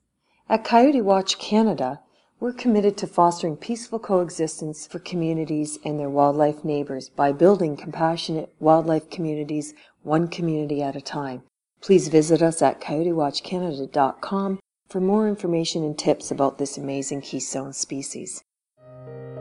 At 0.49 0.65
Coyote 0.65 1.03
Watch 1.03 1.39
Canada, 1.39 2.01
we're 2.41 2.55
committed 2.55 2.97
to 2.97 3.07
fostering 3.07 3.59
peaceful 3.59 3.99
coexistence 3.99 4.87
for 4.87 4.99
communities 4.99 5.79
and 5.85 6.01
their 6.01 6.09
wildlife 6.09 6.65
neighbors 6.65 7.11
by 7.11 7.31
building 7.31 7.77
compassionate 7.77 8.55
wildlife 8.59 9.11
communities 9.11 9.75
one 10.03 10.29
community 10.29 10.83
at 10.83 10.97
a 10.97 11.03
time. 11.03 11.43
Please 11.83 12.09
visit 12.09 12.41
us 12.41 12.63
at 12.63 12.81
coyotewatchcanada.com 12.81 14.61
for 14.89 15.01
more 15.03 15.29
information 15.29 15.85
and 15.85 15.99
tips 15.99 16.31
about 16.31 16.57
this 16.57 16.79
amazing 16.79 17.21
keystone 17.21 17.75
species. 17.75 18.43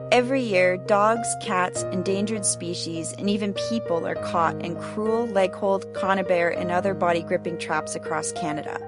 Every 0.10 0.42
year, 0.42 0.78
dogs, 0.78 1.28
cats, 1.42 1.84
endangered 1.84 2.46
species, 2.46 3.12
and 3.18 3.30
even 3.30 3.54
people 3.70 4.08
are 4.08 4.16
caught 4.16 4.56
in 4.64 4.78
cruel 4.78 5.28
leg 5.28 5.54
hold, 5.54 5.94
conibear, 5.94 6.58
and 6.58 6.72
other 6.72 6.94
body 6.94 7.22
gripping 7.22 7.58
traps 7.58 7.94
across 7.94 8.32
Canada. 8.32 8.80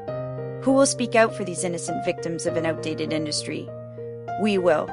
Who 0.64 0.72
will 0.72 0.86
speak 0.86 1.16
out 1.16 1.36
for 1.36 1.44
these 1.44 1.66
innocent 1.66 2.06
victims 2.06 2.46
of 2.46 2.56
an 2.56 2.66
outdated 2.66 3.12
industry? 3.12 3.68
We 4.42 4.58
will. 4.58 4.90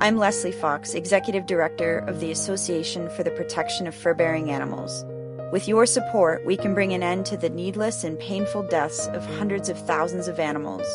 I'm 0.00 0.16
Lesley 0.16 0.50
Fox, 0.50 0.94
Executive 0.94 1.46
Director 1.46 1.98
of 1.98 2.18
the 2.18 2.32
Association 2.32 3.08
for 3.10 3.22
the 3.22 3.30
Protection 3.30 3.86
of 3.86 3.94
Fur 3.94 4.14
Bearing 4.14 4.50
Animals. 4.50 5.04
With 5.52 5.68
your 5.68 5.86
support, 5.86 6.44
we 6.44 6.56
can 6.56 6.74
bring 6.74 6.92
an 6.94 7.04
end 7.04 7.26
to 7.26 7.36
the 7.36 7.48
needless 7.48 8.02
and 8.02 8.18
painful 8.18 8.64
deaths 8.64 9.06
of 9.08 9.24
hundreds 9.36 9.68
of 9.68 9.78
thousands 9.78 10.26
of 10.26 10.40
animals. 10.40 10.86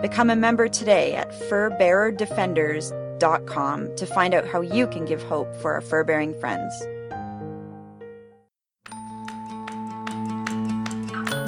Become 0.00 0.30
a 0.30 0.36
member 0.36 0.68
today 0.68 1.16
at 1.16 1.32
furbearerdefenders.com 1.32 3.01
to 3.22 4.06
find 4.06 4.34
out 4.34 4.46
how 4.46 4.60
you 4.60 4.86
can 4.88 5.04
give 5.04 5.22
hope 5.22 5.54
for 5.56 5.74
our 5.74 5.80
fur 5.80 6.02
bearing 6.02 6.34
friends. 6.40 6.72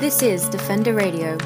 This 0.00 0.22
is 0.22 0.48
Defender 0.48 0.94
Radio. 0.94 1.36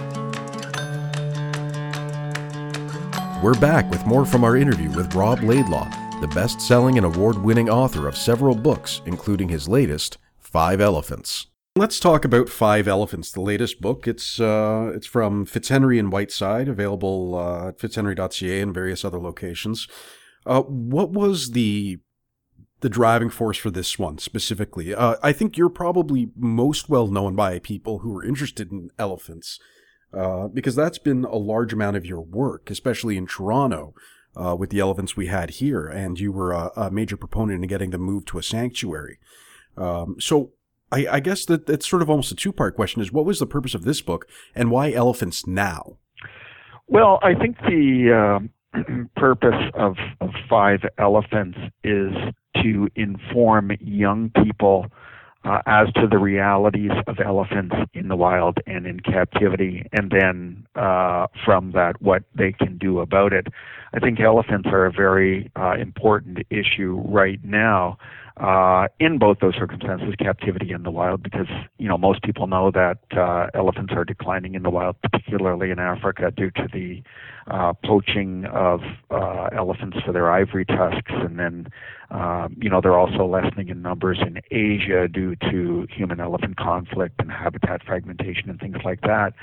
We're 3.43 3.59
back 3.59 3.89
with 3.91 4.05
more 4.05 4.27
from 4.27 4.45
our 4.45 4.57
interview 4.57 4.91
with 4.91 5.15
Rob 5.15 5.43
Laidlaw, 5.43 5.89
the 6.21 6.29
best 6.35 6.61
selling 6.61 6.99
and 6.99 7.07
award 7.07 7.39
winning 7.39 7.71
author 7.71 8.07
of 8.07 8.17
several 8.17 8.55
books, 8.55 9.01
including 9.07 9.49
his 9.49 9.67
latest, 9.67 10.19
Five 10.39 10.81
Elephants. 10.81 11.47
Let's 11.77 12.01
talk 12.01 12.25
about 12.25 12.49
Five 12.49 12.89
Elephants, 12.89 13.31
the 13.31 13.41
latest 13.41 13.81
book. 13.81 14.09
It's 14.09 14.41
uh, 14.41 14.91
it's 14.95 15.07
from 15.07 15.47
Fitzhenry 15.47 15.99
and 15.99 16.11
Whiteside, 16.11 16.69
available 16.69 17.37
uh, 17.37 17.69
at 17.69 17.79
fitzhenry.ca 17.79 18.61
and 18.61 18.75
various 18.75 19.05
other 19.05 19.21
locations. 19.21 19.87
Uh, 20.49 20.63
what 20.63 21.11
was 21.11 21.51
the 21.51 21.99
the 22.81 22.89
driving 22.89 23.29
force 23.29 23.59
for 23.59 23.71
this 23.71 23.99
one 23.99 24.19
specifically? 24.19 24.95
Uh, 24.95 25.17
I 25.23 25.33
think 25.33 25.59
you're 25.59 25.69
probably 25.69 26.31
most 26.35 26.89
well 26.89 27.07
known 27.09 27.37
by 27.37 27.59
people 27.59 27.99
who 27.99 28.17
are 28.17 28.25
interested 28.25 28.73
in 28.73 28.91
elephants, 28.99 29.61
uh, 30.15 30.49
because 30.49 30.75
that's 30.75 30.99
been 30.99 31.25
a 31.25 31.37
large 31.37 31.73
amount 31.75 31.97
of 31.97 32.07
your 32.07 32.23
work, 32.23 32.71
especially 32.71 33.17
in 33.17 33.27
Toronto. 33.27 33.95
Uh, 34.37 34.55
with 34.55 34.71
the 34.71 34.79
elephants 34.79 35.17
we 35.17 35.27
had 35.27 35.51
here, 35.51 35.89
and 35.89 36.21
you 36.21 36.31
were 36.31 36.53
a, 36.53 36.71
a 36.77 36.91
major 36.93 37.17
proponent 37.17 37.61
in 37.61 37.69
getting 37.69 37.91
them 37.91 38.03
moved 38.03 38.29
to 38.29 38.39
a 38.39 38.43
sanctuary. 38.43 39.19
Um, 39.77 40.15
so, 40.21 40.53
I, 40.93 41.09
I, 41.09 41.21
guess 41.21 41.45
that 41.47 41.67
that's 41.67 41.89
sort 41.89 42.03
of 42.03 42.11
almost 42.11 42.31
a 42.31 42.37
two 42.37 42.53
part 42.53 42.77
question: 42.77 43.03
is 43.03 43.11
what 43.11 43.25
was 43.25 43.41
the 43.41 43.47
purpose 43.47 43.75
of 43.75 43.83
this 43.83 44.01
book, 44.01 44.29
and 44.55 44.71
why 44.71 44.93
elephants 44.93 45.45
now? 45.47 45.97
Well, 46.87 47.19
I 47.23 47.35
think 47.35 47.59
the 47.63 48.37
um, 48.37 48.51
purpose 49.17 49.71
of, 49.75 49.97
of 50.21 50.31
five 50.49 50.81
elephants 50.99 51.59
is 51.85 52.13
to 52.63 52.89
inform 52.97 53.73
young 53.81 54.31
people 54.45 54.87
uh, 55.45 55.61
as 55.67 55.91
to 55.95 56.07
the 56.07 56.19
realities 56.19 56.91
of 57.07 57.17
elephants 57.25 57.75
in 57.95 58.09
the 58.09 58.17
wild 58.17 58.59
and 58.67 58.87
in 58.87 59.01
captivity, 59.01 59.87
and 59.93 60.11
then 60.11 60.67
uh, 60.75 61.27
from 61.45 61.73
that, 61.73 62.01
what 62.03 62.25
they 62.35 62.53
can 62.53 62.77
do 62.77 62.99
about 63.01 63.33
it. 63.33 63.47
I 63.95 64.01
think 64.01 64.21
elephants 64.21 64.69
are 64.71 64.85
a 64.85 64.93
very 64.93 65.51
uh, 65.57 65.75
important 65.79 66.41
issue 66.51 67.03
right 67.07 67.43
now 67.45 67.99
uh, 68.41 68.87
in 69.01 69.19
both 69.19 69.39
those 69.41 69.55
circumstances, 69.55 70.15
captivity 70.19 70.73
and 70.73 70.85
the 70.85 70.91
wild, 70.91 71.23
because 71.23 71.49
you 71.79 71.89
know 71.89 71.99
most 71.99 72.23
people 72.23 72.47
know 72.47 72.71
that 72.71 72.99
uh, 73.17 73.49
elephants 73.55 73.93
are 73.97 74.05
declining 74.05 74.55
in 74.55 74.63
the 74.63 74.71
wild, 74.71 74.97
particularly 75.03 75.71
in 75.71 75.79
Africa, 75.79 76.31
due 76.31 76.51
to 76.53 76.69
the 76.73 77.03
uh, 77.51 77.73
poaching 77.85 78.45
of 78.47 78.81
uh, 79.11 79.49
elephants 79.57 79.97
for 80.05 80.13
their 80.13 80.31
ivory 80.31 80.65
tusks, 80.65 81.11
and 81.11 81.39
then 81.39 81.67
um, 82.11 82.57
you 82.59 82.71
know 82.71 82.81
they're 82.81 82.99
also 82.99 83.27
lessening 83.27 83.69
in 83.69 83.83
numbers 83.83 84.19
in 84.21 84.41
Asia 84.51 85.09
due 85.09 85.37
to 85.51 85.87
human-elephant 85.95 86.57
conflict 86.57 87.17
and 87.19 87.31
habitat 87.31 87.83
fragmentation 87.85 88.49
and 88.49 88.59
things 88.59 88.79
like 88.85 89.03
that. 89.03 89.35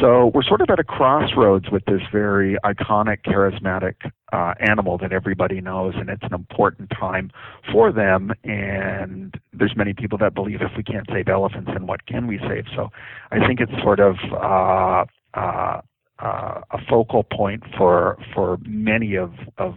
So 0.00 0.30
we're 0.34 0.42
sort 0.42 0.62
of 0.62 0.70
at 0.70 0.78
a 0.78 0.84
crossroads 0.84 1.70
with 1.70 1.84
this 1.84 2.00
very 2.10 2.56
iconic, 2.64 3.18
charismatic 3.26 4.10
uh, 4.32 4.54
animal 4.60 4.96
that 4.98 5.12
everybody 5.12 5.60
knows, 5.60 5.94
and 5.96 6.08
it's 6.08 6.22
an 6.22 6.32
important 6.34 6.90
time 6.90 7.30
for 7.70 7.92
them. 7.92 8.32
And 8.44 9.34
there's 9.52 9.76
many 9.76 9.92
people 9.92 10.16
that 10.18 10.34
believe 10.34 10.62
if 10.62 10.72
we 10.76 10.82
can't 10.82 11.06
save 11.12 11.28
elephants, 11.28 11.70
then 11.72 11.86
what 11.86 12.06
can 12.06 12.26
we 12.26 12.38
save? 12.38 12.64
So 12.74 12.90
I 13.30 13.46
think 13.46 13.60
it's 13.60 13.72
sort 13.82 14.00
of 14.00 14.16
uh, 14.32 15.04
uh, 15.34 15.80
uh, 16.18 16.60
a 16.70 16.78
focal 16.88 17.24
point 17.24 17.62
for 17.76 18.18
for 18.34 18.58
many 18.64 19.16
of 19.16 19.32
of 19.58 19.74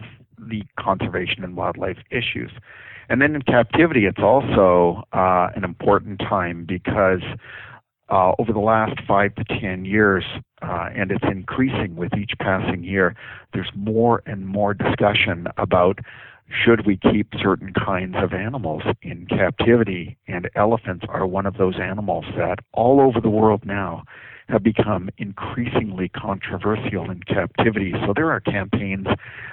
the 0.48 0.62
conservation 0.78 1.44
and 1.44 1.56
wildlife 1.56 1.98
issues. 2.10 2.50
And 3.08 3.20
then 3.20 3.34
in 3.34 3.42
captivity, 3.42 4.06
it's 4.06 4.22
also 4.22 5.02
uh, 5.12 5.48
an 5.56 5.64
important 5.64 6.20
time 6.20 6.64
because 6.64 7.22
uh, 8.08 8.32
over 8.38 8.52
the 8.52 8.60
last 8.60 9.00
five 9.06 9.34
to 9.36 9.44
ten 9.44 9.84
years, 9.84 10.24
uh, 10.62 10.88
and 10.94 11.10
it's 11.10 11.24
increasing 11.30 11.96
with 11.96 12.16
each 12.16 12.32
passing 12.40 12.84
year, 12.84 13.14
there's 13.52 13.70
more 13.74 14.22
and 14.26 14.46
more 14.46 14.74
discussion 14.74 15.46
about 15.56 15.98
should 16.64 16.84
we 16.84 16.96
keep 16.96 17.28
certain 17.40 17.72
kinds 17.72 18.16
of 18.18 18.32
animals 18.32 18.82
in 19.02 19.26
captivity, 19.26 20.16
and 20.26 20.50
elephants 20.56 21.04
are 21.08 21.26
one 21.26 21.46
of 21.46 21.56
those 21.56 21.78
animals 21.80 22.24
that 22.36 22.58
all 22.72 23.00
over 23.00 23.20
the 23.20 23.30
world 23.30 23.64
now 23.64 24.02
have 24.50 24.62
become 24.62 25.10
increasingly 25.18 26.08
controversial 26.08 27.10
in 27.10 27.22
captivity. 27.22 27.92
So 28.06 28.12
there 28.14 28.30
are 28.30 28.40
campaigns 28.40 29.06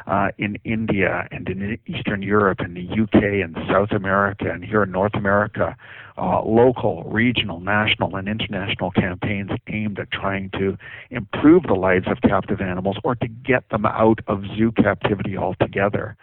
uh, 0.08 0.30
in 0.38 0.58
India 0.64 1.28
and 1.32 1.48
in 1.48 1.78
Eastern 1.86 2.22
Europe 2.22 2.60
and 2.60 2.76
the 2.76 2.88
UK 2.90 3.44
and 3.44 3.58
South 3.70 3.92
America 3.92 4.50
and 4.52 4.64
here 4.64 4.84
in 4.84 4.92
North 4.92 5.14
America, 5.16 5.76
uh, 6.18 6.42
local, 6.44 7.04
regional, 7.04 7.60
national, 7.60 8.16
and 8.16 8.28
international 8.28 8.92
campaigns 8.92 9.52
aimed 9.68 10.00
at 10.00 10.10
trying 10.12 10.50
to 10.52 10.78
improve 11.12 11.64
the 11.64 11.76
lives 11.76 12.08
of 12.08 12.20
captive 12.22 12.60
animals 12.60 12.98
or 13.04 13.16
to 13.16 13.28
get 13.28 13.70
them 13.70 13.86
out 13.86 14.20
of 14.28 14.44
zoo 14.58 14.72
captivity 14.72 15.38
altogether. 15.38 16.18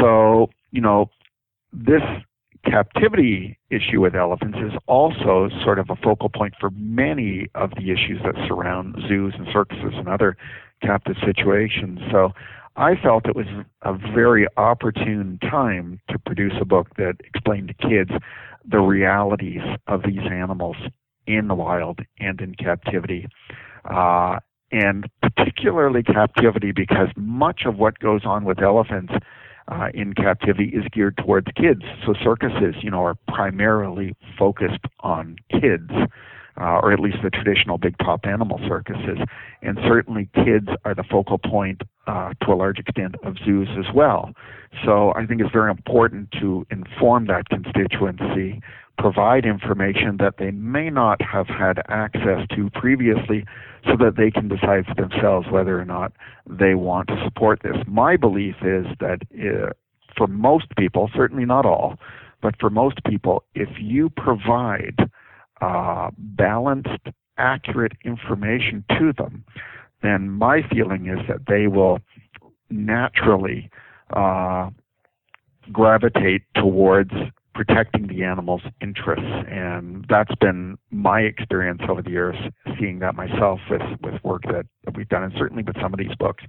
So, 0.00 0.50
you 0.70 0.80
know, 0.80 1.10
this 1.72 2.02
captivity 2.64 3.58
issue 3.70 4.00
with 4.00 4.14
elephants 4.14 4.58
is 4.58 4.72
also 4.86 5.48
sort 5.62 5.78
of 5.78 5.90
a 5.90 5.96
focal 5.96 6.28
point 6.28 6.54
for 6.58 6.70
many 6.70 7.48
of 7.54 7.70
the 7.70 7.90
issues 7.90 8.20
that 8.24 8.34
surround 8.48 8.96
zoos 9.08 9.34
and 9.36 9.46
circuses 9.52 9.92
and 9.94 10.08
other 10.08 10.36
captive 10.82 11.16
situations. 11.24 12.00
So 12.10 12.32
I 12.76 12.96
felt 12.96 13.26
it 13.26 13.36
was 13.36 13.46
a 13.82 13.92
very 13.92 14.46
opportune 14.56 15.38
time 15.40 16.00
to 16.10 16.18
produce 16.18 16.54
a 16.60 16.64
book 16.64 16.88
that 16.96 17.14
explained 17.24 17.68
to 17.68 17.88
kids 17.88 18.10
the 18.68 18.80
realities 18.80 19.62
of 19.86 20.02
these 20.02 20.26
animals 20.30 20.76
in 21.26 21.48
the 21.48 21.54
wild 21.54 22.00
and 22.18 22.40
in 22.40 22.54
captivity. 22.54 23.28
Uh, 23.84 24.38
and 24.72 25.08
particularly 25.22 26.02
captivity 26.02 26.72
because 26.72 27.08
much 27.16 27.62
of 27.64 27.76
what 27.76 27.98
goes 28.00 28.22
on 28.24 28.44
with 28.44 28.60
elephants 28.60 29.12
uh, 29.68 29.88
in 29.94 30.14
captivity 30.14 30.70
is 30.74 30.84
geared 30.92 31.16
towards 31.16 31.46
kids. 31.56 31.82
So 32.04 32.14
circuses, 32.22 32.74
you 32.82 32.90
know, 32.90 33.02
are 33.02 33.16
primarily 33.28 34.14
focused 34.38 34.84
on 35.00 35.36
kids, 35.50 35.90
uh, 36.60 36.80
or 36.82 36.92
at 36.92 37.00
least 37.00 37.18
the 37.22 37.30
traditional 37.30 37.78
big 37.78 37.96
top 37.98 38.26
animal 38.26 38.60
circuses. 38.68 39.18
And 39.62 39.78
certainly 39.86 40.28
kids 40.34 40.68
are 40.84 40.94
the 40.94 41.04
focal 41.04 41.38
point 41.38 41.82
uh, 42.06 42.34
to 42.44 42.52
a 42.52 42.56
large 42.56 42.78
extent 42.78 43.14
of 43.24 43.36
zoos 43.44 43.68
as 43.78 43.92
well. 43.94 44.32
So 44.84 45.12
I 45.14 45.24
think 45.26 45.40
it's 45.40 45.52
very 45.52 45.70
important 45.70 46.30
to 46.40 46.66
inform 46.70 47.26
that 47.28 47.48
constituency 47.48 48.60
provide 48.98 49.44
information 49.44 50.16
that 50.18 50.34
they 50.38 50.50
may 50.50 50.88
not 50.90 51.20
have 51.20 51.46
had 51.46 51.82
access 51.88 52.46
to 52.54 52.70
previously 52.70 53.44
so 53.84 53.96
that 53.98 54.14
they 54.16 54.30
can 54.30 54.48
decide 54.48 54.86
for 54.86 54.94
themselves 54.94 55.46
whether 55.50 55.78
or 55.78 55.84
not 55.84 56.12
they 56.48 56.74
want 56.74 57.08
to 57.08 57.20
support 57.24 57.60
this. 57.62 57.76
My 57.86 58.16
belief 58.16 58.56
is 58.62 58.86
that 59.00 59.18
uh, 59.34 59.72
for 60.16 60.26
most 60.26 60.66
people, 60.76 61.10
certainly 61.14 61.44
not 61.44 61.66
all, 61.66 61.98
but 62.40 62.54
for 62.60 62.70
most 62.70 63.02
people, 63.04 63.42
if 63.54 63.68
you 63.78 64.10
provide 64.10 64.96
uh, 65.60 66.10
balanced, 66.16 67.08
accurate 67.36 67.92
information 68.04 68.84
to 68.98 69.12
them, 69.16 69.44
then 70.02 70.30
my 70.30 70.60
feeling 70.70 71.06
is 71.08 71.18
that 71.28 71.46
they 71.48 71.66
will 71.66 71.98
naturally 72.70 73.70
uh, 74.14 74.70
gravitate 75.72 76.42
towards 76.54 77.12
protecting 77.54 78.08
the 78.08 78.24
animal's 78.24 78.62
interests. 78.80 79.46
And 79.48 80.04
that's 80.08 80.34
been 80.40 80.76
my 80.90 81.20
experience 81.20 81.82
over 81.88 82.02
the 82.02 82.10
years, 82.10 82.36
seeing 82.78 82.98
that 82.98 83.14
myself 83.14 83.60
with, 83.70 83.82
with 84.02 84.22
work 84.24 84.42
that, 84.44 84.66
that 84.84 84.96
we've 84.96 85.08
done, 85.08 85.22
and 85.22 85.32
certainly 85.38 85.62
with 85.62 85.76
some 85.80 85.94
of 85.94 85.98
these 85.98 86.14
books. 86.18 86.44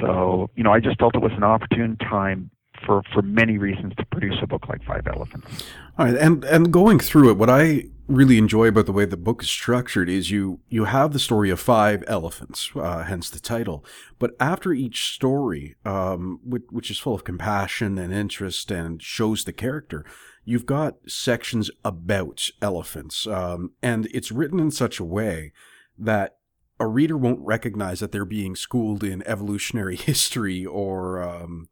So, 0.00 0.50
you 0.56 0.64
know, 0.64 0.72
I 0.72 0.80
just 0.80 0.98
felt 0.98 1.14
it 1.14 1.22
was 1.22 1.32
an 1.32 1.44
opportune 1.44 1.96
time 1.96 2.50
for, 2.84 3.02
for 3.12 3.22
many 3.22 3.58
reasons 3.58 3.92
to 3.96 4.04
produce 4.06 4.36
a 4.42 4.46
book 4.46 4.68
like 4.68 4.82
Five 4.84 5.06
Elephants. 5.06 5.64
All 5.98 6.06
right, 6.06 6.16
and 6.16 6.44
and 6.44 6.72
going 6.72 7.00
through 7.00 7.30
it, 7.30 7.36
what 7.36 7.50
I 7.50 7.84
really 8.08 8.38
enjoy 8.38 8.68
about 8.68 8.86
the 8.86 8.92
way 8.92 9.04
the 9.04 9.16
book 9.16 9.42
is 9.42 9.50
structured 9.50 10.08
is 10.08 10.30
you 10.30 10.60
you 10.68 10.84
have 10.84 11.12
the 11.12 11.18
story 11.18 11.50
of 11.50 11.60
five 11.60 12.02
elephants, 12.06 12.70
uh, 12.74 13.04
hence 13.04 13.28
the 13.28 13.38
title. 13.38 13.84
But 14.18 14.34
after 14.40 14.72
each 14.72 15.14
story, 15.14 15.76
um, 15.84 16.40
which, 16.42 16.64
which 16.70 16.90
is 16.90 16.98
full 16.98 17.14
of 17.14 17.24
compassion 17.24 17.98
and 17.98 18.12
interest 18.12 18.70
and 18.70 19.02
shows 19.02 19.44
the 19.44 19.52
character, 19.52 20.04
you've 20.44 20.66
got 20.66 20.96
sections 21.06 21.70
about 21.84 22.48
elephants, 22.62 23.26
um, 23.26 23.72
and 23.82 24.06
it's 24.06 24.32
written 24.32 24.58
in 24.58 24.70
such 24.70 24.98
a 24.98 25.04
way 25.04 25.52
that 25.98 26.38
a 26.80 26.86
reader 26.86 27.16
won't 27.16 27.40
recognize 27.40 28.00
that 28.00 28.12
they're 28.12 28.24
being 28.24 28.56
schooled 28.56 29.04
in 29.04 29.26
evolutionary 29.26 29.96
history 30.10 30.64
or 30.64 31.22
um, 31.22 31.68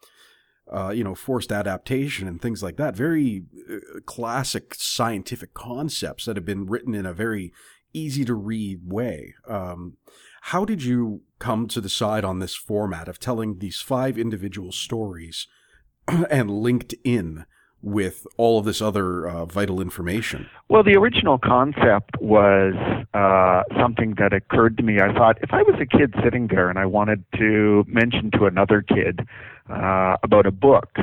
uh, 0.72 0.90
you 0.90 1.04
know, 1.04 1.14
forced 1.14 1.52
adaptation 1.52 2.26
and 2.26 2.40
things 2.40 2.62
like 2.62 2.76
that. 2.76 2.96
Very 2.96 3.44
uh, 3.70 4.00
classic 4.04 4.74
scientific 4.74 5.54
concepts 5.54 6.24
that 6.24 6.36
have 6.36 6.44
been 6.44 6.66
written 6.66 6.94
in 6.94 7.06
a 7.06 7.12
very 7.12 7.52
easy 7.92 8.24
to 8.24 8.34
read 8.34 8.80
way. 8.84 9.34
Um, 9.48 9.96
how 10.42 10.64
did 10.64 10.82
you 10.82 11.22
come 11.38 11.66
to 11.68 11.80
decide 11.80 12.24
on 12.24 12.38
this 12.38 12.54
format 12.54 13.08
of 13.08 13.18
telling 13.18 13.58
these 13.58 13.80
five 13.80 14.18
individual 14.18 14.72
stories 14.72 15.46
and 16.30 16.50
linked 16.50 16.94
in 17.04 17.46
with 17.82 18.26
all 18.36 18.58
of 18.58 18.64
this 18.64 18.82
other 18.82 19.28
uh, 19.28 19.44
vital 19.44 19.80
information? 19.80 20.48
Well, 20.68 20.82
the 20.82 20.96
original 20.96 21.38
concept 21.38 22.20
was 22.20 22.74
uh, 23.14 23.62
something 23.78 24.14
that 24.18 24.32
occurred 24.32 24.76
to 24.78 24.82
me. 24.82 24.98
I 25.00 25.12
thought 25.12 25.38
if 25.42 25.52
I 25.52 25.62
was 25.62 25.76
a 25.80 25.86
kid 25.86 26.14
sitting 26.24 26.48
there 26.48 26.68
and 26.68 26.78
I 26.78 26.86
wanted 26.86 27.24
to 27.38 27.84
mention 27.86 28.30
to 28.32 28.46
another 28.46 28.82
kid 28.82 29.26
uh, 29.70 30.16
about 30.22 30.46
a 30.46 30.50
book, 30.50 30.96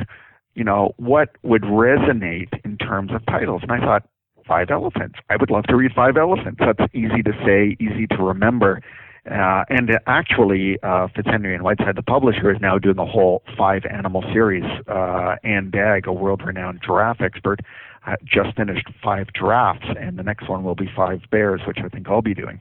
you 0.54 0.64
know, 0.64 0.94
what 0.96 1.36
would 1.42 1.62
resonate 1.62 2.52
in 2.64 2.76
terms 2.78 3.12
of 3.12 3.24
titles? 3.26 3.62
And 3.62 3.72
I 3.72 3.80
thought, 3.80 4.08
Five 4.46 4.70
Elephants. 4.70 5.16
I 5.30 5.36
would 5.36 5.50
love 5.50 5.64
to 5.64 5.76
read 5.76 5.92
Five 5.94 6.16
Elephants. 6.18 6.60
That's 6.60 6.94
easy 6.94 7.22
to 7.22 7.32
say, 7.46 7.76
easy 7.80 8.06
to 8.08 8.16
remember. 8.22 8.82
Uh, 9.30 9.64
and 9.70 9.98
actually, 10.06 10.78
uh, 10.82 11.08
Fitzhenry 11.16 11.54
and 11.54 11.62
Whiteside, 11.62 11.96
the 11.96 12.02
publisher, 12.02 12.50
is 12.50 12.60
now 12.60 12.76
doing 12.76 12.98
a 12.98 13.06
whole 13.06 13.42
five 13.56 13.86
animal 13.86 14.22
series. 14.34 14.64
Uh, 14.86 15.36
Anne 15.42 15.70
Dagg, 15.70 16.06
a 16.06 16.12
world 16.12 16.42
renowned 16.44 16.82
giraffe 16.84 17.22
expert, 17.22 17.60
uh, 18.06 18.16
just 18.22 18.54
finished 18.54 18.86
five 19.02 19.28
giraffes, 19.34 19.86
and 19.98 20.18
the 20.18 20.22
next 20.22 20.46
one 20.50 20.62
will 20.62 20.74
be 20.74 20.90
five 20.94 21.22
bears, 21.30 21.62
which 21.66 21.78
I 21.82 21.88
think 21.88 22.06
I'll 22.06 22.20
be 22.20 22.34
doing. 22.34 22.60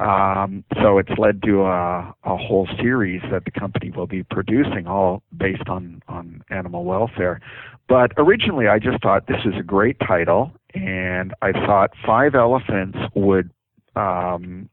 Um, 0.00 0.64
so 0.82 0.96
it's 0.96 1.10
led 1.18 1.42
to 1.42 1.62
a, 1.62 2.14
a 2.24 2.36
whole 2.36 2.66
series 2.80 3.20
that 3.30 3.44
the 3.44 3.50
company 3.50 3.90
will 3.90 4.06
be 4.06 4.22
producing, 4.22 4.86
all 4.86 5.22
based 5.36 5.68
on, 5.68 6.02
on 6.08 6.42
animal 6.50 6.84
welfare. 6.84 7.40
But 7.86 8.12
originally, 8.16 8.66
I 8.66 8.78
just 8.78 9.02
thought 9.02 9.26
this 9.26 9.44
is 9.44 9.52
a 9.58 9.62
great 9.62 9.98
title, 10.00 10.52
and 10.74 11.34
I 11.42 11.52
thought 11.52 11.90
Five 12.06 12.34
Elephants 12.34 12.96
would 13.14 13.50
um, 13.94 14.70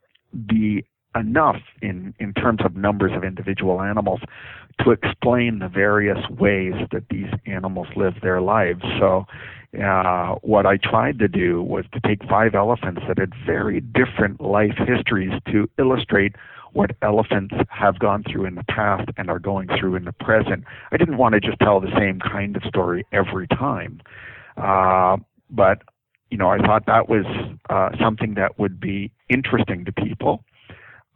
be 0.48 0.86
enough 1.14 1.58
in, 1.82 2.14
in 2.20 2.34
terms 2.34 2.60
of 2.64 2.78
numbers 2.78 3.12
of 3.14 3.24
individual 3.24 3.82
animals 3.82 4.22
to 4.86 4.92
explain 4.92 5.60
the 5.60 5.68
various 5.68 6.20
ways 6.30 6.74
that 6.92 7.04
these 7.10 7.30
animals 7.46 7.88
live 7.96 8.14
their 8.22 8.40
lives. 8.40 8.84
So, 9.00 9.26
uh, 9.76 10.36
what 10.42 10.66
I 10.66 10.78
tried 10.78 11.20
to 11.20 11.28
do 11.28 11.62
was 11.62 11.86
to 11.94 12.00
take 12.00 12.24
five 12.28 12.56
elephants 12.56 13.02
that 13.08 13.18
had 13.18 13.34
very 13.46 13.82
different 13.82 14.40
life 14.42 14.78
histories 14.78 15.34
to 15.52 15.70
illustrate 15.78 16.36
what 16.74 16.92
elephants 17.02 17.56
have 17.70 18.00
gone 18.00 18.24
through 18.24 18.46
in 18.46 18.56
the 18.56 18.64
past 18.64 19.10
and 19.18 19.30
are 19.30 19.40
going 19.40 19.68
through 19.80 19.96
in 19.96 20.06
the 20.06 20.12
present. 20.12 20.64
I 20.92 20.98
didn't 20.98 21.18
want 21.18 21.34
to 21.34 21.40
just 21.42 21.60
tell 21.60 21.80
the 21.80 21.92
same 21.98 22.20
kind 22.20 22.56
of 22.56 22.64
story 22.64 23.06
every 23.12 23.48
time. 23.48 24.02
Uh, 24.56 25.18
but, 25.50 25.82
you 26.30 26.38
know, 26.38 26.50
I 26.50 26.60
thought 26.60 26.86
that 26.86 27.10
was 27.10 27.26
uh, 27.70 27.90
something 28.00 28.36
that 28.36 28.60
would 28.60 28.80
be 28.80 29.12
interesting 29.30 29.86
to 29.86 29.92
people. 29.92 30.44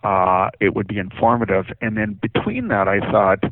Uh, 0.04 0.50
it 0.60 0.76
would 0.76 0.88
be 0.88 0.98
informative. 0.98 1.66
And 1.80 1.96
then 1.96 2.20
between 2.22 2.70
that, 2.70 2.88
I 2.88 3.00
thought, 3.12 3.44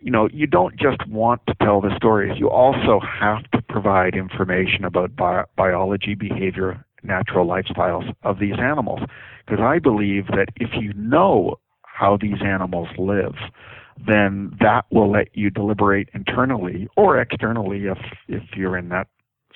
you 0.00 0.10
know, 0.10 0.28
you 0.32 0.46
don't 0.46 0.76
just 0.76 1.06
want 1.06 1.42
to 1.46 1.54
tell 1.62 1.80
the 1.80 1.94
stories, 1.96 2.38
you 2.38 2.48
also 2.48 3.00
have 3.00 3.42
to 3.50 3.59
provide 3.70 4.14
information 4.14 4.84
about 4.84 5.16
bi- 5.16 5.44
biology, 5.56 6.14
behavior, 6.14 6.84
natural 7.02 7.46
lifestyles 7.46 8.12
of 8.22 8.38
these 8.38 8.58
animals. 8.58 9.00
Because 9.46 9.62
I 9.62 9.78
believe 9.78 10.26
that 10.28 10.48
if 10.56 10.70
you 10.80 10.92
know 10.94 11.56
how 11.82 12.16
these 12.20 12.42
animals 12.44 12.88
live, 12.98 13.34
then 14.06 14.56
that 14.60 14.86
will 14.90 15.10
let 15.10 15.28
you 15.34 15.50
deliberate 15.50 16.08
internally 16.14 16.88
or 16.96 17.20
externally 17.20 17.86
if 17.86 17.98
if 18.28 18.42
you're 18.56 18.76
in 18.76 18.88
that 18.88 19.08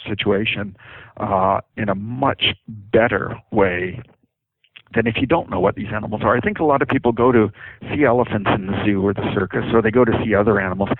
situation 0.06 0.76
uh, 1.16 1.60
in 1.76 1.88
a 1.88 1.94
much 1.94 2.44
better 2.68 3.36
way 3.50 4.02
than 4.94 5.06
if 5.06 5.16
you 5.16 5.26
don't 5.26 5.50
know 5.50 5.60
what 5.60 5.74
these 5.76 5.88
animals 5.92 6.22
are. 6.24 6.36
I 6.36 6.40
think 6.40 6.58
a 6.58 6.64
lot 6.64 6.82
of 6.82 6.88
people 6.88 7.12
go 7.12 7.32
to 7.32 7.50
see 7.90 8.04
elephants 8.04 8.50
in 8.54 8.66
the 8.66 8.84
zoo 8.84 9.04
or 9.04 9.14
the 9.14 9.28
circus, 9.34 9.64
or 9.72 9.82
they 9.82 9.90
go 9.90 10.04
to 10.04 10.12
see 10.24 10.34
other 10.34 10.60
animals. 10.60 10.90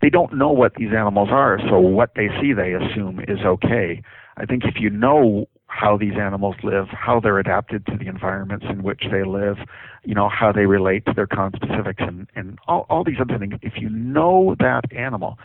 They 0.00 0.10
don't 0.10 0.36
know 0.36 0.50
what 0.50 0.74
these 0.74 0.90
animals 0.96 1.28
are, 1.30 1.58
so 1.68 1.78
what 1.78 2.12
they 2.14 2.28
see 2.40 2.52
they 2.52 2.74
assume 2.74 3.20
is 3.20 3.40
okay. 3.44 4.02
I 4.36 4.44
think 4.44 4.64
if 4.64 4.74
you 4.78 4.90
know 4.90 5.46
how 5.66 5.96
these 5.96 6.14
animals 6.20 6.56
live, 6.62 6.86
how 6.90 7.20
they're 7.20 7.38
adapted 7.38 7.86
to 7.86 7.96
the 7.96 8.06
environments 8.06 8.66
in 8.68 8.82
which 8.82 9.04
they 9.10 9.24
live, 9.24 9.56
you 10.04 10.14
know, 10.14 10.28
how 10.28 10.52
they 10.52 10.66
relate 10.66 11.04
to 11.06 11.12
their 11.14 11.26
conspecifics 11.26 12.06
and, 12.06 12.28
and 12.36 12.58
all, 12.68 12.86
all 12.88 13.02
these 13.04 13.16
other 13.20 13.38
things. 13.38 13.54
If 13.62 13.74
you 13.76 13.88
know 13.88 14.54
that 14.60 14.82
animal, 14.92 15.38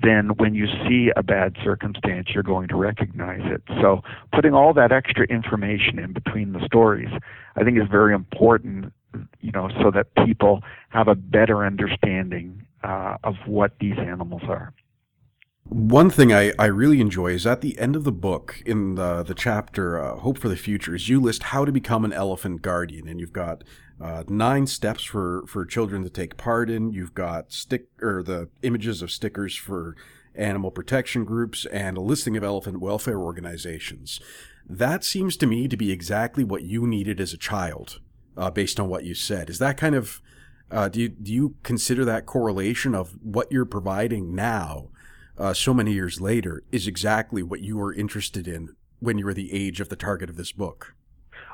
then 0.00 0.30
when 0.36 0.54
you 0.54 0.66
see 0.88 1.10
a 1.16 1.22
bad 1.22 1.56
circumstance, 1.62 2.28
you're 2.32 2.42
going 2.42 2.68
to 2.68 2.76
recognize 2.76 3.42
it. 3.44 3.62
So 3.80 4.02
putting 4.32 4.54
all 4.54 4.72
that 4.74 4.92
extra 4.92 5.26
information 5.26 5.98
in 5.98 6.12
between 6.12 6.52
the 6.52 6.64
stories, 6.64 7.10
I 7.56 7.64
think 7.64 7.76
is 7.76 7.88
very 7.90 8.14
important, 8.14 8.92
you 9.40 9.52
know, 9.52 9.68
so 9.82 9.90
that 9.90 10.14
people 10.24 10.62
have 10.90 11.08
a 11.08 11.14
better 11.14 11.64
understanding 11.66 12.64
uh, 12.82 13.16
of 13.24 13.34
what 13.46 13.72
these 13.80 13.98
animals 13.98 14.42
are. 14.48 14.74
One 15.64 16.10
thing 16.10 16.32
I, 16.32 16.52
I 16.58 16.66
really 16.66 17.00
enjoy 17.00 17.28
is 17.28 17.46
at 17.46 17.60
the 17.60 17.78
end 17.78 17.94
of 17.94 18.04
the 18.04 18.12
book, 18.12 18.60
in 18.66 18.96
the, 18.96 19.22
the 19.22 19.34
chapter 19.34 19.98
uh, 19.98 20.16
Hope 20.16 20.38
for 20.38 20.48
the 20.48 20.56
Future, 20.56 20.94
is 20.94 21.08
you 21.08 21.20
list 21.20 21.44
how 21.44 21.64
to 21.64 21.72
become 21.72 22.04
an 22.04 22.12
elephant 22.12 22.62
guardian. 22.62 23.08
And 23.08 23.20
you've 23.20 23.32
got 23.32 23.62
uh, 24.00 24.24
nine 24.28 24.66
steps 24.66 25.04
for, 25.04 25.44
for 25.46 25.64
children 25.64 26.02
to 26.02 26.10
take 26.10 26.36
part 26.36 26.68
in. 26.68 26.92
You've 26.92 27.14
got 27.14 27.52
stick 27.52 27.86
or 28.02 28.22
the 28.22 28.48
images 28.62 29.02
of 29.02 29.10
stickers 29.10 29.56
for 29.56 29.96
animal 30.34 30.70
protection 30.70 31.24
groups 31.24 31.64
and 31.66 31.96
a 31.96 32.00
listing 32.00 32.36
of 32.36 32.42
elephant 32.42 32.80
welfare 32.80 33.18
organizations. 33.18 34.20
That 34.68 35.04
seems 35.04 35.36
to 35.38 35.46
me 35.46 35.68
to 35.68 35.76
be 35.76 35.92
exactly 35.92 36.42
what 36.42 36.62
you 36.62 36.86
needed 36.86 37.20
as 37.20 37.32
a 37.32 37.38
child, 37.38 38.00
uh, 38.36 38.50
based 38.50 38.80
on 38.80 38.88
what 38.88 39.04
you 39.04 39.14
said. 39.14 39.48
Is 39.48 39.58
that 39.58 39.76
kind 39.76 39.94
of 39.94 40.20
uh, 40.72 40.88
do 40.88 41.00
you 41.00 41.08
do 41.08 41.32
you 41.32 41.54
consider 41.62 42.04
that 42.04 42.26
correlation 42.26 42.94
of 42.94 43.16
what 43.22 43.52
you're 43.52 43.64
providing 43.64 44.34
now 44.34 44.88
uh, 45.38 45.52
so 45.52 45.74
many 45.74 45.92
years 45.92 46.20
later 46.20 46.62
is 46.72 46.86
exactly 46.86 47.42
what 47.42 47.60
you 47.60 47.76
were 47.76 47.92
interested 47.92 48.48
in 48.48 48.74
when 49.00 49.18
you 49.18 49.24
were 49.24 49.34
the 49.34 49.52
age 49.52 49.80
of 49.80 49.88
the 49.88 49.96
target 49.96 50.30
of 50.30 50.36
this 50.36 50.52
book. 50.52 50.94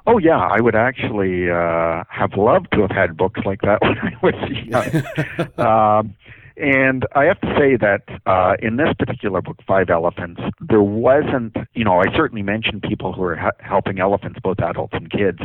Oh 0.07 0.18
yeah, 0.18 0.38
I 0.38 0.61
would 0.61 0.74
actually 0.74 1.50
uh, 1.50 2.04
have 2.09 2.35
loved 2.37 2.68
to 2.72 2.83
have 2.83 2.90
had 2.90 3.16
books 3.16 3.40
like 3.44 3.61
that 3.62 3.81
when 3.83 3.98
I 3.98 4.16
was 4.22 4.35
young. 4.64 5.59
um, 5.66 6.14
and 6.57 7.07
I 7.14 7.24
have 7.24 7.40
to 7.40 7.54
say 7.57 7.76
that 7.76 8.02
uh, 8.26 8.57
in 8.61 8.76
this 8.76 8.88
particular 8.98 9.40
book, 9.40 9.59
Five 9.66 9.90
Elephants, 9.90 10.40
there 10.61 10.83
wasn't, 10.83 11.57
you 11.74 11.85
know, 11.85 12.00
I 12.00 12.12
certainly 12.16 12.42
mentioned 12.42 12.83
people 12.83 13.12
who 13.12 13.22
are 13.22 13.37
ha- 13.37 13.52
helping 13.61 14.00
elephants, 14.00 14.40
both 14.42 14.59
adults 14.59 14.92
and 14.94 15.09
kids, 15.09 15.38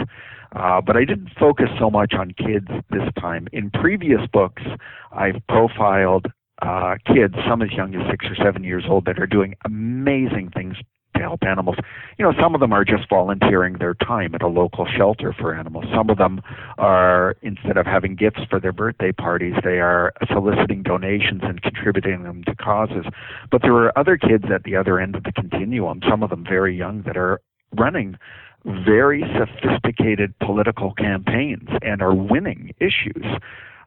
uh, 0.55 0.81
but 0.81 0.95
I 0.95 1.05
didn't 1.05 1.29
focus 1.39 1.69
so 1.79 1.89
much 1.89 2.13
on 2.13 2.31
kids 2.31 2.67
this 2.89 3.09
time. 3.19 3.47
In 3.51 3.69
previous 3.71 4.21
books, 4.31 4.63
I've 5.11 5.41
profiled 5.47 6.27
uh, 6.61 6.95
kids, 7.05 7.35
some 7.47 7.61
as 7.61 7.71
young 7.71 7.95
as 7.95 8.09
six 8.09 8.25
or 8.25 8.35
seven 8.35 8.63
years 8.63 8.85
old, 8.87 9.05
that 9.05 9.19
are 9.19 9.27
doing 9.27 9.55
amazing 9.65 10.51
things 10.55 10.75
to 11.15 11.21
help 11.21 11.43
animals. 11.43 11.75
You 12.17 12.25
know, 12.25 12.33
some 12.39 12.55
of 12.55 12.61
them 12.61 12.73
are 12.73 12.85
just 12.85 13.09
volunteering 13.09 13.77
their 13.79 13.93
time 13.93 14.33
at 14.35 14.41
a 14.41 14.47
local 14.47 14.85
shelter 14.85 15.33
for 15.33 15.53
animals. 15.53 15.85
Some 15.93 16.09
of 16.09 16.17
them 16.17 16.41
are, 16.77 17.35
instead 17.41 17.77
of 17.77 17.85
having 17.85 18.15
gifts 18.15 18.41
for 18.49 18.59
their 18.59 18.71
birthday 18.71 19.11
parties, 19.11 19.53
they 19.63 19.79
are 19.79 20.13
soliciting 20.31 20.83
donations 20.83 21.41
and 21.43 21.61
contributing 21.61 22.23
them 22.23 22.43
to 22.45 22.55
causes. 22.55 23.05
But 23.51 23.61
there 23.61 23.73
are 23.73 23.97
other 23.97 24.17
kids 24.17 24.45
at 24.53 24.63
the 24.63 24.75
other 24.75 24.99
end 24.99 25.15
of 25.15 25.23
the 25.23 25.31
continuum, 25.31 26.01
some 26.09 26.23
of 26.23 26.29
them 26.29 26.43
very 26.47 26.75
young, 26.75 27.03
that 27.03 27.17
are 27.17 27.41
running 27.77 28.17
very 28.65 29.23
sophisticated 29.37 30.37
political 30.39 30.93
campaigns 30.93 31.69
and 31.81 32.01
are 32.01 32.13
winning 32.13 32.73
issues. 32.79 33.25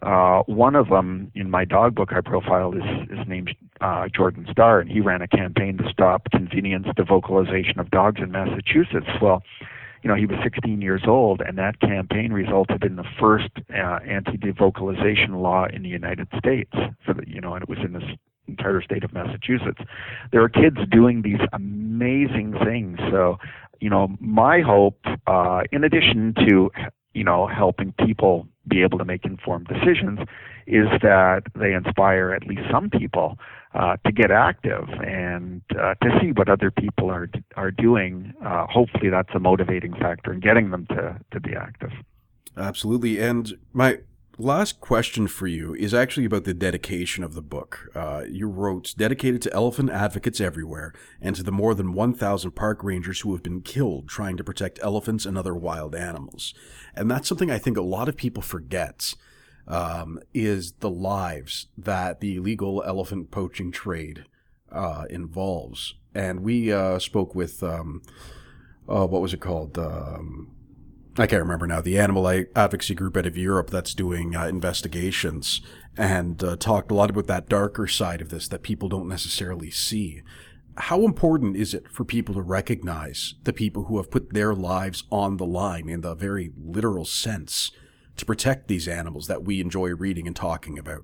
Uh, 0.03 0.43
one 0.47 0.77
of 0.77 0.89
them 0.89 1.33
in 1.35 1.51
my 1.51 1.65
dog 1.65 1.95
book 1.95 2.13
I 2.13 2.21
profiled 2.21 2.77
is, 2.77 2.83
is 3.11 3.27
named 3.27 3.55
uh, 3.81 4.09
Jordan 4.15 4.47
Starr, 4.51 4.81
and 4.81 4.91
he 4.91 5.01
ran 5.01 5.23
a 5.23 5.29
campaign 5.29 5.79
to 5.79 5.91
stop 5.91 6.31
convenience 6.31 6.87
devocalization 6.97 7.79
of 7.79 7.91
dogs 7.91 8.21
in 8.23 8.31
Massachusetts. 8.31 9.07
Well, 9.23 9.43
you 10.03 10.09
know, 10.09 10.15
he 10.15 10.27
was 10.27 10.39
16 10.45 10.83
years 10.83 11.03
old, 11.07 11.41
and 11.41 11.57
that 11.59 11.81
campaign 11.81 12.33
resulted 12.33 12.85
in 12.85 12.97
the 12.97 13.05
first 13.19 13.51
uh, 13.75 13.99
anti-devocalization 14.07 15.35
law 15.35 15.67
in 15.73 15.83
the 15.83 15.89
United 15.89 16.29
States. 16.39 16.71
For 17.05 17.15
the, 17.15 17.25
you 17.27 17.41
know, 17.41 17.55
and 17.55 17.63
it 17.63 17.69
was 17.69 17.79
in 17.83 17.93
this 17.93 18.05
entire 18.47 18.81
state 18.83 19.03
of 19.03 19.13
Massachusetts. 19.13 19.81
There 20.31 20.43
are 20.43 20.49
kids 20.49 20.77
doing 20.91 21.23
these 21.23 21.41
amazing 21.53 22.55
things. 22.65 22.99
So, 23.11 23.39
you 23.81 23.91
know, 23.91 24.17
my 24.21 24.61
hope, 24.61 25.01
uh, 25.27 25.63
in 25.73 25.85
addition 25.85 26.35
to 26.47 26.71
you 27.17 27.25
know, 27.25 27.47
helping 27.47 27.93
people 27.93 28.47
be 28.69 28.83
able 28.83 28.99
to 28.99 29.05
make 29.05 29.25
informed 29.25 29.67
decisions 29.67 30.19
is 30.67 30.87
that 31.01 31.45
they 31.55 31.73
inspire 31.73 32.33
at 32.33 32.47
least 32.47 32.61
some 32.71 32.91
people 32.91 33.39
uh, 33.75 33.97
to 34.05 34.13
get 34.13 34.31
active 34.31 34.87
and 35.03 35.63
uh, 35.81 35.95
to 36.03 36.19
see 36.21 36.33
what 36.33 36.51
other 36.51 36.71
people 36.71 37.11
are 37.11 37.31
are 37.57 37.71
doing. 37.71 38.35
Uh, 38.45 38.67
hopefully, 38.67 39.09
that's 39.09 39.35
a 39.35 39.39
motivating 39.39 39.95
factor 39.95 40.31
in 40.31 40.41
getting 40.41 40.71
them 40.71 40.87
to 40.89 41.19
to 41.33 41.41
be 41.41 41.55
active. 41.55 41.93
Absolutely, 42.55 43.19
and 43.19 43.59
my 43.73 43.99
last 44.39 44.81
question 44.81 45.27
for 45.27 45.47
you 45.47 45.75
is 45.75 45.95
actually 45.95 46.27
about 46.27 46.45
the 46.45 46.55
dedication 46.55 47.25
of 47.25 47.35
the 47.35 47.43
book. 47.43 47.91
Uh, 47.95 48.25
you 48.29 48.49
wrote, 48.49 48.95
dedicated 48.97 49.43
to 49.43 49.53
elephant 49.53 49.91
advocates 49.91 50.41
everywhere 50.41 50.93
and 51.21 51.37
to 51.37 51.43
the 51.43 51.53
more 51.53 51.75
than 51.75 51.93
1,000 51.93 52.51
park 52.53 52.83
rangers 52.85 53.21
who 53.21 53.33
have 53.33 53.43
been 53.43 53.63
killed 53.63 54.09
trying 54.09 54.37
to 54.37 54.45
protect 54.45 54.79
elephants 54.83 55.27
and 55.27 55.37
other 55.37 55.55
wild 55.55 55.95
animals. 55.95 56.55
And 56.95 57.11
that's 57.11 57.29
something 57.29 57.51
I 57.51 57.59
think 57.59 57.77
a 57.77 57.83
lot 57.83 58.09
of 58.09 58.17
people 58.17 58.43
forget. 58.43 59.15
Um, 59.69 60.21
is 60.33 60.75
the 60.75 60.91
lives 60.91 61.67
that 61.77 62.21
the 62.21 62.37
illegal 62.37 62.85
elephant 62.87 63.33
poaching 63.33 63.73
trade 63.73 64.25
uh, 64.71 65.07
involves. 65.11 65.95
And 66.15 66.41
we 66.41 66.73
uh, 66.73 66.99
spoke 66.99 67.35
with, 67.35 67.63
um, 67.63 68.03
uh, 68.89 69.07
what 69.07 69.23
was 69.23 69.35
it 69.35 69.41
called? 69.41 69.77
Um, 69.77 70.56
I 71.19 71.27
can't 71.27 71.43
remember 71.43 71.67
now, 71.67 71.81
the 71.81 71.99
animal 71.99 72.29
advocacy 72.29 72.95
group 72.95 73.17
out 73.17 73.25
of 73.25 73.39
Europe 73.39 73.71
that's 73.71 73.95
doing 73.95 74.37
uh, 74.37 74.47
investigations 74.47 75.63
and 75.97 76.43
uh, 76.45 76.57
talked 76.57 76.91
a 76.91 76.95
lot 76.95 77.09
about 77.09 77.27
that 77.27 77.49
darker 77.49 77.87
side 77.87 78.21
of 78.21 78.29
this 78.29 78.49
that 78.49 78.63
people 78.63 78.91
don't 78.91 79.09
necessarily 79.09 79.71
see. 79.71 80.21
How 80.77 81.07
important 81.07 81.57
is 81.57 81.73
it 81.73 81.89
for 81.91 82.05
people 82.05 82.35
to 82.35 82.43
recognize 82.43 83.35
the 83.45 83.55
people 83.55 83.85
who 83.85 83.97
have 83.97 84.11
put 84.11 84.35
their 84.35 84.55
lives 84.55 85.05
on 85.11 85.39
the 85.39 85.47
line 85.47 85.89
in 85.89 86.03
the 86.03 86.15
very 86.15 86.53
literal 86.63 87.07
sense 87.07 87.71
to 88.17 88.27
protect 88.27 88.69
these 88.69 88.87
animals 88.87 89.27
that 89.27 89.43
we 89.43 89.63
enjoy 89.63 89.95
reading 89.95 90.27
and 90.27 90.37
talking 90.37 90.79
about? 90.79 91.03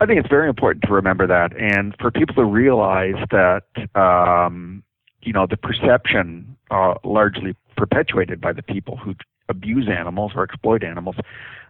I 0.00 0.06
think 0.06 0.18
it's 0.18 0.30
very 0.30 0.48
important 0.48 0.84
to 0.84 0.92
remember 0.92 1.26
that, 1.26 1.54
and 1.58 1.94
for 2.00 2.10
people 2.10 2.34
to 2.36 2.44
realize 2.44 3.22
that 3.30 3.64
um, 3.94 4.82
you 5.22 5.32
know 5.32 5.46
the 5.46 5.56
perception 5.58 6.56
uh, 6.70 6.94
largely 7.04 7.54
perpetuated 7.76 8.40
by 8.40 8.52
the 8.52 8.62
people 8.62 8.96
who 8.96 9.14
abuse 9.48 9.88
animals 9.88 10.32
or 10.34 10.42
exploit 10.42 10.82
animals 10.82 11.16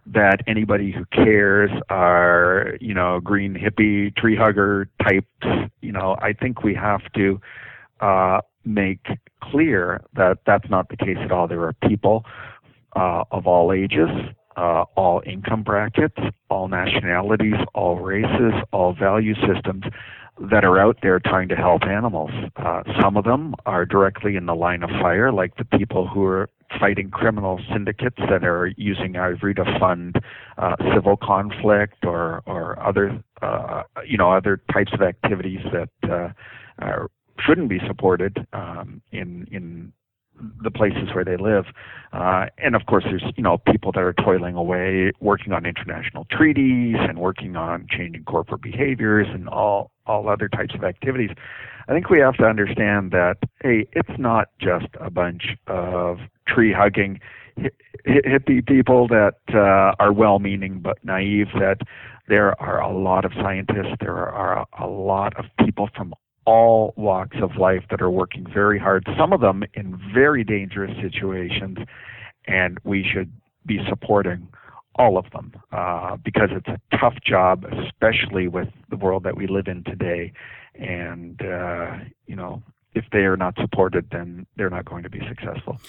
that 0.05 0.41
anybody 0.47 0.91
who 0.91 1.05
cares 1.05 1.69
are 1.89 2.75
you 2.81 2.93
know 2.93 3.19
green 3.19 3.53
hippie 3.53 4.15
tree 4.15 4.35
hugger 4.35 4.89
types 5.03 5.69
you 5.81 5.91
know 5.91 6.17
i 6.21 6.33
think 6.33 6.63
we 6.63 6.73
have 6.73 7.01
to 7.13 7.39
uh, 7.99 8.41
make 8.65 9.07
clear 9.41 10.01
that 10.15 10.39
that's 10.45 10.69
not 10.69 10.89
the 10.89 10.97
case 10.97 11.17
at 11.19 11.31
all. 11.31 11.47
There 11.47 11.63
are 11.63 11.73
people 11.73 12.25
uh, 12.95 13.23
of 13.31 13.47
all 13.47 13.71
ages 13.71 14.09
uh, 14.57 14.85
all 14.95 15.21
income 15.25 15.61
brackets, 15.61 16.17
all 16.49 16.67
nationalities, 16.67 17.55
all 17.75 17.97
races, 17.97 18.53
all 18.73 18.93
value 18.93 19.35
systems 19.35 19.83
that 20.39 20.63
are 20.63 20.79
out 20.79 20.97
there 21.01 21.19
trying 21.19 21.47
to 21.49 21.55
help 21.55 21.83
animals. 21.83 22.31
Uh, 22.57 22.83
some 23.01 23.17
of 23.17 23.23
them 23.23 23.55
are 23.65 23.85
directly 23.85 24.35
in 24.35 24.45
the 24.45 24.55
line 24.55 24.83
of 24.83 24.89
fire, 25.01 25.31
like 25.31 25.55
the 25.57 25.65
people 25.65 26.07
who 26.07 26.23
are 26.23 26.49
fighting 26.79 27.09
criminal 27.09 27.59
syndicates 27.71 28.17
that 28.29 28.43
are 28.43 28.67
using 28.77 29.15
ivory 29.15 29.53
to 29.55 29.63
fund 29.79 30.17
uh, 30.57 30.75
civil 30.93 31.17
conflict 31.17 32.05
or 32.05 32.43
or 32.45 32.79
other 32.81 33.23
uh, 33.41 33.83
you 34.05 34.17
know 34.17 34.31
other 34.31 34.61
types 34.71 34.91
of 34.93 35.01
activities 35.01 35.61
that 35.71 35.89
uh, 36.11 36.29
are, 36.79 37.09
shouldn't 37.39 37.69
be 37.69 37.79
supported 37.87 38.45
um, 38.53 39.01
in 39.11 39.47
in 39.51 39.93
the 40.63 40.71
places 40.71 41.09
where 41.13 41.25
they 41.25 41.37
live. 41.37 41.65
Uh, 42.13 42.45
and 42.57 42.75
of 42.75 42.85
course, 42.85 43.03
there's 43.05 43.23
you 43.35 43.43
know 43.43 43.57
people 43.57 43.91
that 43.91 44.01
are 44.01 44.13
toiling 44.13 44.55
away, 44.55 45.11
working 45.19 45.53
on 45.53 45.65
international 45.65 46.25
treaties 46.31 46.95
and 46.99 47.19
working 47.19 47.55
on 47.55 47.87
changing 47.89 48.23
corporate 48.23 48.61
behaviors 48.61 49.27
and 49.29 49.47
all 49.49 49.91
all 50.05 50.29
other 50.29 50.47
types 50.47 50.73
of 50.73 50.83
activities. 50.83 51.31
I 51.87 51.93
think 51.93 52.09
we 52.09 52.19
have 52.19 52.35
to 52.37 52.45
understand 52.45 53.11
that 53.11 53.37
hey, 53.61 53.87
it's 53.93 54.17
not 54.17 54.49
just 54.59 54.87
a 54.99 55.09
bunch 55.09 55.55
of 55.67 56.19
tree 56.47 56.73
hugging 56.73 57.19
hippie 58.05 58.65
people 58.65 59.07
that 59.07 59.35
uh, 59.53 59.95
are 59.99 60.13
well-meaning 60.13 60.79
but 60.79 61.03
naive. 61.03 61.47
That 61.55 61.79
there 62.27 62.59
are 62.61 62.81
a 62.81 62.91
lot 62.91 63.25
of 63.25 63.33
scientists, 63.33 63.95
there 63.99 64.15
are 64.15 64.65
a 64.79 64.87
lot 64.87 65.37
of 65.37 65.45
people 65.63 65.89
from 65.95 66.13
all 66.47 66.93
walks 66.95 67.35
of 67.41 67.57
life 67.57 67.83
that 67.91 68.01
are 68.01 68.09
working 68.09 68.47
very 68.51 68.79
hard, 68.79 69.05
some 69.19 69.33
of 69.33 69.41
them 69.41 69.63
in 69.73 69.99
very 70.13 70.45
dangerous 70.45 70.95
situations, 71.01 71.77
and 72.47 72.77
we 72.85 73.03
should 73.03 73.31
be 73.65 73.79
supporting 73.89 74.47
all 74.95 75.17
of 75.17 75.25
them 75.31 75.51
uh, 75.73 76.15
because 76.23 76.49
it's 76.51 76.69
a 76.69 76.79
tough 76.97 77.15
job, 77.23 77.65
especially 77.85 78.47
with 78.47 78.69
the 78.89 78.95
world 78.95 79.23
that 79.23 79.35
we 79.35 79.45
live 79.45 79.67
in 79.67 79.83
today. 79.83 80.31
And, 80.73 81.39
uh, 81.41 81.97
you 82.27 82.37
know, 82.37 82.63
if 82.95 83.03
they 83.11 83.25
are 83.25 83.37
not 83.37 83.55
supported, 83.59 84.07
then 84.11 84.47
they're 84.55 84.69
not 84.69 84.85
going 84.85 85.03
to 85.03 85.09
be 85.09 85.21
successful. 85.27 85.79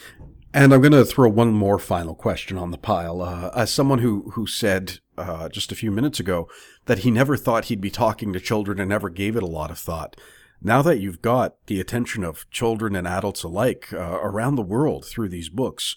And 0.52 0.74
I'm 0.74 0.80
going 0.80 0.92
to 0.92 1.04
throw 1.04 1.28
one 1.28 1.52
more 1.52 1.78
final 1.78 2.16
question 2.16 2.58
on 2.58 2.72
the 2.72 2.78
pile. 2.78 3.22
Uh, 3.22 3.50
as 3.54 3.70
someone 3.70 4.00
who 4.00 4.30
who 4.32 4.46
said 4.46 4.98
uh, 5.16 5.48
just 5.50 5.70
a 5.70 5.76
few 5.76 5.92
minutes 5.92 6.18
ago 6.18 6.48
that 6.86 7.00
he 7.00 7.10
never 7.10 7.36
thought 7.36 7.66
he'd 7.66 7.80
be 7.80 7.90
talking 7.90 8.32
to 8.32 8.40
children 8.40 8.80
and 8.80 8.88
never 8.88 9.08
gave 9.08 9.36
it 9.36 9.42
a 9.42 9.46
lot 9.46 9.70
of 9.70 9.78
thought, 9.78 10.16
now 10.60 10.82
that 10.82 10.98
you've 10.98 11.22
got 11.22 11.54
the 11.66 11.80
attention 11.80 12.24
of 12.24 12.48
children 12.50 12.96
and 12.96 13.06
adults 13.06 13.42
alike 13.42 13.92
uh, 13.92 14.18
around 14.20 14.56
the 14.56 14.62
world 14.62 15.04
through 15.04 15.28
these 15.28 15.48
books, 15.48 15.96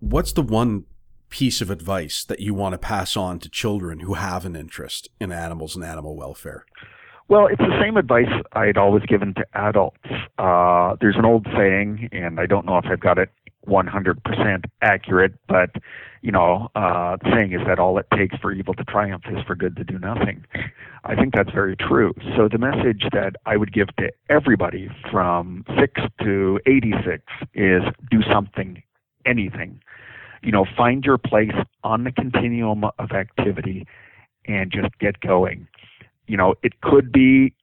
what's 0.00 0.32
the 0.32 0.42
one 0.42 0.84
piece 1.30 1.60
of 1.60 1.70
advice 1.70 2.24
that 2.24 2.40
you 2.40 2.54
want 2.54 2.72
to 2.72 2.78
pass 2.78 3.16
on 3.16 3.38
to 3.40 3.48
children 3.48 4.00
who 4.00 4.14
have 4.14 4.44
an 4.44 4.56
interest 4.56 5.08
in 5.20 5.32
animals 5.32 5.74
and 5.74 5.84
animal 5.84 6.16
welfare? 6.16 6.64
Well, 7.28 7.46
it's 7.46 7.58
the 7.58 7.80
same 7.80 7.96
advice 7.96 8.28
I'd 8.52 8.76
always 8.76 9.02
given 9.06 9.32
to 9.34 9.44
adults. 9.54 9.96
Uh, 10.38 10.96
there's 11.00 11.16
an 11.16 11.24
old 11.24 11.46
saying, 11.56 12.10
and 12.12 12.38
I 12.38 12.46
don't 12.46 12.66
know 12.66 12.76
if 12.78 12.84
I've 12.84 13.00
got 13.00 13.18
it 13.18 13.30
100% 13.66 14.64
accurate, 14.82 15.34
but 15.48 15.70
you 16.22 16.32
know, 16.32 16.70
uh, 16.74 17.16
the 17.22 17.30
saying 17.34 17.52
is 17.52 17.60
that 17.66 17.78
all 17.78 17.98
it 17.98 18.06
takes 18.16 18.36
for 18.38 18.50
evil 18.50 18.72
to 18.74 18.84
triumph 18.84 19.24
is 19.30 19.42
for 19.46 19.54
good 19.54 19.76
to 19.76 19.84
do 19.84 19.98
nothing. 19.98 20.44
I 21.04 21.14
think 21.14 21.34
that's 21.34 21.50
very 21.50 21.76
true. 21.76 22.14
So 22.34 22.48
the 22.48 22.56
message 22.56 23.04
that 23.12 23.36
I 23.44 23.58
would 23.58 23.74
give 23.74 23.88
to 23.96 24.10
everybody 24.30 24.88
from 25.10 25.64
six 25.78 26.00
to 26.22 26.58
86 26.66 27.22
is 27.52 27.82
do 28.10 28.22
something, 28.32 28.82
anything. 29.26 29.82
You 30.42 30.52
know, 30.52 30.64
find 30.76 31.04
your 31.04 31.18
place 31.18 31.52
on 31.82 32.04
the 32.04 32.12
continuum 32.12 32.84
of 32.84 33.12
activity 33.12 33.86
and 34.46 34.72
just 34.72 34.98
get 34.98 35.20
going. 35.20 35.68
You 36.26 36.38
know, 36.38 36.54
it 36.62 36.80
could 36.80 37.12
be 37.12 37.54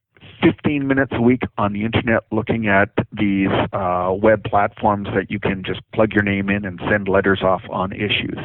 15 0.43 0.87
minutes 0.87 1.11
a 1.15 1.21
week 1.21 1.41
on 1.57 1.73
the 1.73 1.83
internet 1.83 2.23
looking 2.31 2.67
at 2.67 2.89
these 3.11 3.49
uh, 3.73 4.11
web 4.13 4.43
platforms 4.43 5.07
that 5.13 5.29
you 5.29 5.39
can 5.39 5.63
just 5.63 5.81
plug 5.93 6.13
your 6.13 6.23
name 6.23 6.49
in 6.49 6.65
and 6.65 6.79
send 6.89 7.07
letters 7.07 7.41
off 7.43 7.61
on 7.69 7.91
issues. 7.91 8.37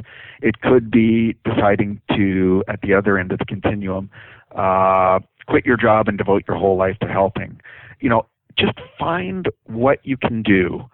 It 0.42 0.60
could 0.60 0.90
be 0.90 1.36
deciding 1.44 2.00
to, 2.16 2.62
at 2.68 2.80
the 2.82 2.94
other 2.94 3.18
end 3.18 3.32
of 3.32 3.38
the 3.38 3.46
continuum, 3.46 4.10
uh, 4.54 5.20
quit 5.46 5.64
your 5.64 5.76
job 5.76 6.08
and 6.08 6.18
devote 6.18 6.44
your 6.46 6.56
whole 6.56 6.76
life 6.76 6.98
to 7.00 7.08
helping. 7.08 7.60
You 8.00 8.10
know, 8.10 8.26
just 8.58 8.78
find 8.98 9.48
what 9.64 10.00
you 10.02 10.16
can 10.16 10.42
do 10.42 10.84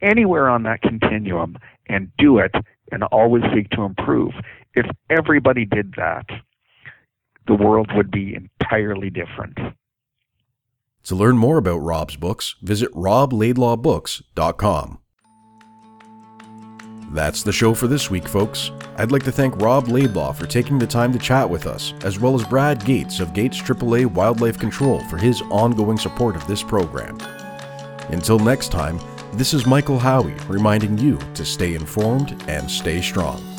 anywhere 0.00 0.48
on 0.48 0.64
that 0.64 0.82
continuum 0.82 1.56
and 1.88 2.10
do 2.18 2.38
it 2.38 2.54
and 2.90 3.04
always 3.04 3.42
seek 3.54 3.70
to 3.70 3.82
improve. 3.82 4.32
If 4.74 4.86
everybody 5.10 5.64
did 5.64 5.94
that, 5.96 6.26
the 7.46 7.54
world 7.54 7.90
would 7.94 8.10
be 8.10 8.34
entirely 8.34 9.10
different. 9.10 9.58
To 11.04 11.16
learn 11.16 11.36
more 11.36 11.58
about 11.58 11.78
Rob's 11.78 12.16
books, 12.16 12.54
visit 12.62 12.92
roblaidlawbooks.com. 12.94 14.98
That's 17.12 17.42
the 17.42 17.52
show 17.52 17.74
for 17.74 17.88
this 17.88 18.10
week, 18.10 18.26
folks. 18.26 18.70
I'd 18.96 19.12
like 19.12 19.24
to 19.24 19.32
thank 19.32 19.60
Rob 19.60 19.88
Laidlaw 19.88 20.32
for 20.32 20.46
taking 20.46 20.78
the 20.78 20.86
time 20.86 21.12
to 21.12 21.18
chat 21.18 21.48
with 21.48 21.66
us, 21.66 21.92
as 22.04 22.18
well 22.18 22.34
as 22.34 22.44
Brad 22.44 22.82
Gates 22.86 23.20
of 23.20 23.34
Gates 23.34 23.60
AAA 23.60 24.06
Wildlife 24.06 24.58
Control 24.58 25.00
for 25.04 25.18
his 25.18 25.42
ongoing 25.50 25.98
support 25.98 26.36
of 26.36 26.46
this 26.46 26.62
program. 26.62 27.18
Until 28.08 28.38
next 28.38 28.72
time, 28.72 28.98
this 29.34 29.52
is 29.52 29.66
Michael 29.66 29.98
Howie 29.98 30.34
reminding 30.48 30.96
you 30.96 31.18
to 31.34 31.44
stay 31.44 31.74
informed 31.74 32.42
and 32.48 32.70
stay 32.70 33.02
strong. 33.02 33.51